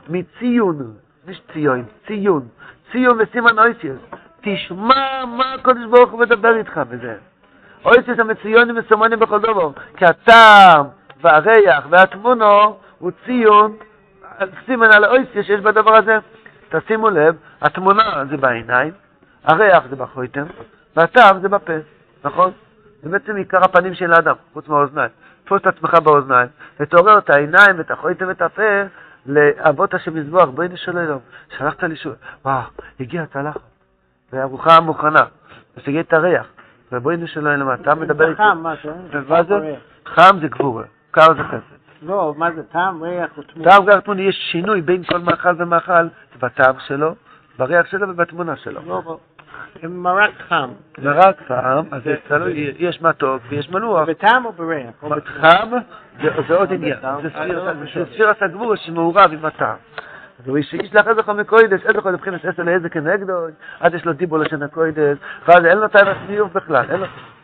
מציון, 0.09 0.95
יש 1.29 1.43
ציון, 1.53 1.85
ציון, 2.07 2.49
ציון 2.93 3.19
וסימן 3.21 3.59
אויסיוס. 3.59 4.01
תשמע 4.41 5.25
מה 5.25 5.55
הקדוש 5.55 5.85
ברוך 5.91 6.11
הוא 6.11 6.21
מדבר 6.21 6.57
איתך 6.57 6.81
בזה. 6.91 7.17
אויסיוס 7.85 8.19
המצויונים 8.19 8.77
מסומנים 8.77 9.19
בכל 9.19 9.41
דבר, 9.41 9.71
כי 9.97 10.05
הטעם 10.05 10.87
והריח 11.21 11.87
והתמונו 11.91 12.77
הוא 12.99 13.11
ציון, 13.27 13.77
סימן 14.67 14.93
על 14.93 15.05
האויסיוס 15.05 15.47
שיש 15.47 15.61
בדבר 15.61 15.97
הזה. 15.97 16.19
תשימו 16.69 17.11
לב, 17.11 17.37
התמונה 17.63 18.23
זה 18.31 18.37
בעיניים, 18.37 18.93
הריח 19.45 19.85
זה 19.91 19.97
בחויתם, 19.97 20.45
והטעם 20.97 21.41
זה 21.41 21.49
בפה, 21.49 21.73
נכון? 22.25 22.51
זה 23.03 23.09
בעצם 23.09 23.37
עיקר 23.37 23.65
הפנים 23.65 23.95
של 23.95 24.13
האדם, 24.13 24.35
חוץ 24.53 24.69
מהאוזניים. 24.69 25.11
תפוס 25.45 25.61
את 25.61 25.67
עצמך 25.67 25.95
באוזניים, 25.95 26.49
ותעורר 26.81 27.19
את 27.19 27.31
העיניים 27.31 27.79
ואת 27.79 27.91
החויתם 27.91 28.29
ואת 28.29 28.43
הפה 28.43 28.63
לאבות 29.27 29.95
השם 29.95 30.15
מזבוח, 30.15 30.49
בואי 30.49 30.69
נשאל 30.69 30.99
אלוהים, 30.99 31.21
שלחת 31.59 31.83
לי 31.83 31.97
שוב, 31.97 32.15
וואו, 32.45 32.63
הגיע 33.01 33.23
הצלחת. 34.31 34.35
והארוחה 34.35 34.81
מוכנה, 34.81 35.25
את 36.01 36.13
הריח, 36.13 36.47
ובואי 36.93 37.17
נשאל 37.17 37.49
אלוהים, 37.49 37.81
אתה 37.83 37.95
מדבר 37.95 38.31
איתי. 38.31 38.37
חם, 38.37 38.63
מה 39.29 39.43
זה? 39.43 39.75
חם 40.07 40.39
זה 40.41 40.49
גבורה, 40.49 40.85
קר 41.11 41.35
זה 41.35 41.43
חסד. 41.43 41.81
לא, 42.03 42.35
מה 42.37 42.51
זה 42.53 42.63
טעם, 42.63 43.03
ריח 43.03 43.39
ותמונה? 43.39 43.71
טעם 43.71 43.85
ריח 43.89 43.99
ותמונה, 43.99 44.23
יש 44.23 44.37
שינוי 44.53 44.81
בין 44.81 45.05
כל 45.05 45.19
מאכל 45.19 45.55
ומאכל, 45.59 46.07
בטעם 46.41 46.75
שלו, 46.87 47.15
בריח 47.59 47.87
שלו 47.87 48.09
ובתמונה 48.09 48.57
שלו. 48.57 48.81
לא, 48.87 49.03
לא. 49.07 49.19
מרק 49.83 50.31
חם. 50.49 50.71
מרק 50.99 51.37
חם, 51.49 51.83
אז 51.91 52.03
יש 52.79 53.03
מתוק 53.03 53.43
ויש 53.49 53.71
מלוח. 53.71 54.09
בטעם 54.09 54.45
או 54.45 54.53
בריח? 54.53 54.91
חם 55.25 55.71
זה 56.49 56.55
עוד 56.55 56.73
עניין, 56.73 56.99
זה 57.23 58.05
ספירת 58.13 58.43
הגבורה 58.43 58.77
שמעורב 58.77 59.33
עם 59.33 59.45
הטעם. 59.45 59.77
והוא 60.45 60.59
ישלח 60.59 61.09
איזה 61.09 61.23
חומי 61.23 61.45
קוידש, 61.45 61.81
איזה 61.87 62.03
חומי 62.03 62.15
מבחינת 62.15 62.45
עשר 62.45 62.63
לאיזה 62.63 62.89
כנגדו, 62.89 63.33
אז 63.81 63.95
יש 63.95 64.05
לו 64.05 64.13
דיבור 64.13 64.39
לשן 64.39 64.63
הקוידש, 64.63 65.19
ואז 65.49 65.65
אין 65.65 65.79
לו 65.79 65.89
טייבה 65.89 66.13
סניוף 66.27 66.53
בכלל, 66.53 66.85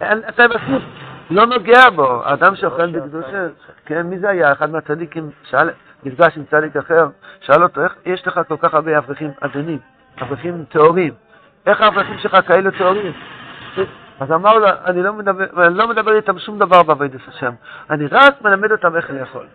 אין 0.01 0.19
לו 0.19 0.23
טייבה 0.37 0.55
סניוף, 0.67 0.83
לא 1.31 1.47
נוגע 1.47 1.91
בו. 1.95 2.23
אדם 2.25 2.57
שאוכל 2.57 2.91
בקדושה, 2.91 3.47
כן, 3.87 4.03
מי 4.03 4.19
זה 4.19 4.29
היה? 4.29 4.53
אחד 4.53 4.71
מהצדיקים 4.71 5.31
שאל, 5.51 5.71
נפגש 6.05 6.37
עם 6.37 6.45
צדיק 6.51 6.77
אחר, 6.77 7.07
שאל 7.41 7.63
אותו, 7.63 7.85
איך 7.85 7.95
יש 8.07 8.27
לך 8.27 8.41
כל 8.49 8.57
כך 8.57 8.75
הרבה 8.75 8.99
אברכים 8.99 9.31
עדנים, 9.41 9.79
אברכים 10.23 10.65
טהורים, 10.69 11.15
איך 11.67 11.81
האברכים 11.81 12.19
שלך 12.19 12.37
כאלה 12.47 12.71
טהורים? 12.71 13.13
אז 14.21 14.33
אמר 14.33 14.59
לו, 14.59 14.67
אני 14.85 15.03
לא 15.03 15.13
מדבר, 15.13 15.67
אני 15.67 15.75
לא 15.75 15.89
מדבר 15.89 16.17
איתם 16.17 16.39
שום 16.39 16.59
דבר 16.59 16.83
בעבודת 16.83 17.21
השם, 17.29 17.53
אני 17.91 18.07
רק 18.07 18.43
מלמד 18.43 18.73
אותם 18.73 18.97
איך 18.97 19.11
לאכול. 19.11 19.47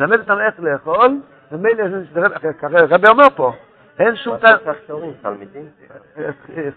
מלמד 0.00 0.18
אותם 0.18 0.38
איך 0.38 0.54
לאכול, 0.58 1.18
ומילא, 1.52 1.84
הרבי 2.62 3.08
אומר 3.08 3.30
פה, 3.36 3.52
אין 3.98 4.16
שום 4.16 4.36
טעם. 4.36 4.58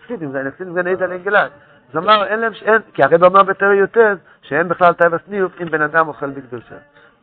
חסידים, 0.05 0.31
זה 0.31 0.49
חסידים 0.55 0.73
זה 0.73 0.83
נעיד 0.83 1.03
על 1.03 1.11
אנגלד. 1.11 1.49
אז 1.89 1.97
אמר, 1.97 2.25
אין 2.25 2.39
להם, 2.39 2.53
כי 2.93 3.03
הרבי 3.03 3.25
אומר 3.25 3.43
בתרי 3.43 3.75
יותר, 3.75 4.13
שאין 4.41 4.67
בכלל 4.67 4.93
טייבה 4.93 5.17
סניוף 5.27 5.61
אם 5.61 5.65
בן 5.65 5.81
אדם 5.81 6.07
אוכל 6.07 6.29
בקדושה. 6.29 6.75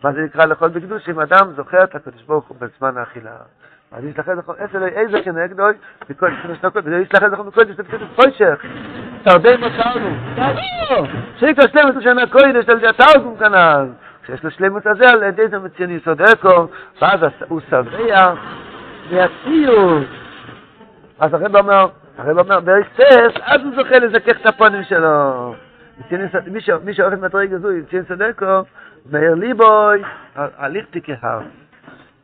מה 0.04 0.12
זה 0.12 0.20
נקרא 0.20 0.44
לאכול 0.44 0.68
בקדושה? 0.68 1.10
אם 1.10 1.20
אדם 1.20 1.52
זוכר 1.56 1.84
את 1.84 1.94
הקדוש 1.94 2.22
ברוך 2.22 2.48
הוא 2.48 2.56
בזמן 2.60 2.98
האכילה. 2.98 3.30
אז 3.92 4.04
יש 4.04 4.18
לכם 4.18 4.40
זכור, 4.40 4.54
אצל 4.64 4.82
איזה 4.82 5.22
כנגדוי, 5.22 5.74
וכל 6.10 6.30
שנקוד, 6.60 6.86
וזה 6.86 6.96
יש 6.96 7.14
לכם 7.14 7.30
זכור 7.30 7.44
מקודש, 7.44 7.76
זה 7.76 7.82
בסדר 7.82 8.06
פוישך. 8.16 8.64
תרדי 9.24 9.56
מסרנו. 9.56 10.10
שיקו 11.36 11.62
שלמות 11.72 11.94
לשנה 11.96 12.26
קודש, 12.26 12.68
על 12.68 12.80
זה 12.80 12.90
התרגום 12.90 13.36
כנ"ל. 13.38 13.86
שיש 14.28 14.44
לו 14.44 14.50
שלמות 14.50 14.86
הזה, 14.86 15.04
על 15.08 15.22
ידי 15.22 15.48
זה 15.48 15.58
מציין 15.58 15.90
יסוד 15.90 16.22
אקו, 16.22 16.66
ואז 17.02 17.20
הוא 17.48 17.60
שבע 17.70 18.34
מהציור. 19.10 19.98
אז 21.18 21.34
הרב 21.34 21.56
אומר, 21.56 21.86
הרב 22.18 22.38
אומר, 22.38 22.60
בהיסס, 22.60 23.32
אז 23.42 23.60
הוא 23.64 23.72
זוכה 23.76 23.98
לזכך 23.98 24.40
את 24.40 24.46
הפונים 24.46 24.84
שלו. 24.84 25.54
מי 26.84 26.94
שאוהב 26.94 27.12
את 27.12 27.18
מטריג 27.18 27.52
הזו, 27.52 27.72
יציין 27.72 28.02
יסוד 28.02 28.22
אקו, 28.22 28.60
מאיר 29.10 29.34
ליבוי, 29.34 30.02
הליך 30.36 30.86
תיקהר. 30.90 31.40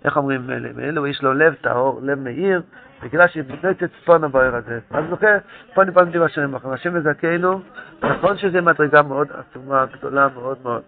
איך 0.04 0.16
אומרים, 0.16 0.50
אלו 0.78 1.06
יש 1.06 1.22
לו 1.22 1.34
לב 1.34 1.54
טהור, 1.60 2.00
לב 2.02 2.18
מאיר, 2.18 2.62
בגלל 3.02 3.28
שבנית 3.28 3.82
צפון 4.00 4.24
הבוער 4.24 4.56
הזה. 4.56 4.78
אז 4.90 5.04
זוכר, 5.10 5.36
נפעם 5.78 6.10
דיבר 6.10 6.24
השם 6.24 6.54
השם 6.72 6.94
מזכנו, 6.94 7.60
נכון 8.02 8.36
שזו 8.36 8.62
מדרגה 8.62 9.02
מאוד 9.02 9.28
עצומה, 9.30 9.84
גדולה 9.92 10.28
מאוד 10.34 10.58
מאוד. 10.62 10.82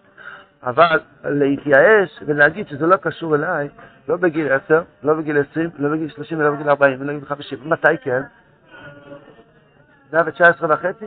אבל 0.62 0.98
להתייאש 1.24 2.20
ולהגיד 2.26 2.68
שזה 2.68 2.86
לא 2.86 2.96
קשור 2.96 3.34
אליי, 3.34 3.68
לא 4.08 4.16
בגיל 4.16 4.52
10, 4.52 4.82
לא 5.02 5.14
בגיל 5.14 5.36
20, 5.50 5.70
לא 5.78 5.88
בגיל 5.88 6.08
30 6.08 6.38
ולא 6.38 6.50
בגיל 6.50 6.68
40 6.68 7.00
ולא 7.00 7.12
בגיל 7.12 7.24
50. 7.28 7.58
מתי 7.64 7.88
כן? 8.02 8.22
119 10.12 10.68
וחצי? 10.74 11.04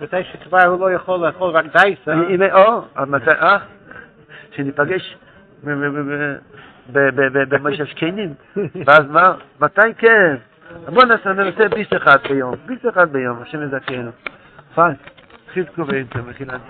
מתי 0.00 0.24
שכבר 0.24 0.66
הוא 0.66 0.80
לא 0.80 0.92
יכול 0.92 1.26
לאכול 1.26 1.50
רק 1.50 1.64
דייסה, 1.76 2.12
אם- 2.14 2.42
או, 2.42 2.82
מתי, 3.06 3.30
אה? 3.30 3.58
שניפגש 4.50 5.16
במשך 7.48 7.84
זקנים, 7.90 8.34
ואז 8.86 9.06
מה? 9.10 9.34
מתי 9.60 9.94
כן? 9.98 10.36
בוא 10.88 11.04
נעשה, 11.04 11.32
נעשה 11.32 11.68
ביס 11.68 11.88
אחד 11.96 12.16
ביום, 12.28 12.54
ביס 12.66 12.86
אחד 12.88 13.12
ביום, 13.12 13.42
השם 13.42 13.62
יזכנו. 13.62 14.10
פיין, 14.74 14.94
חזקו 15.54 15.86
ואינטר, 15.86 16.22
מחילת 16.22 16.60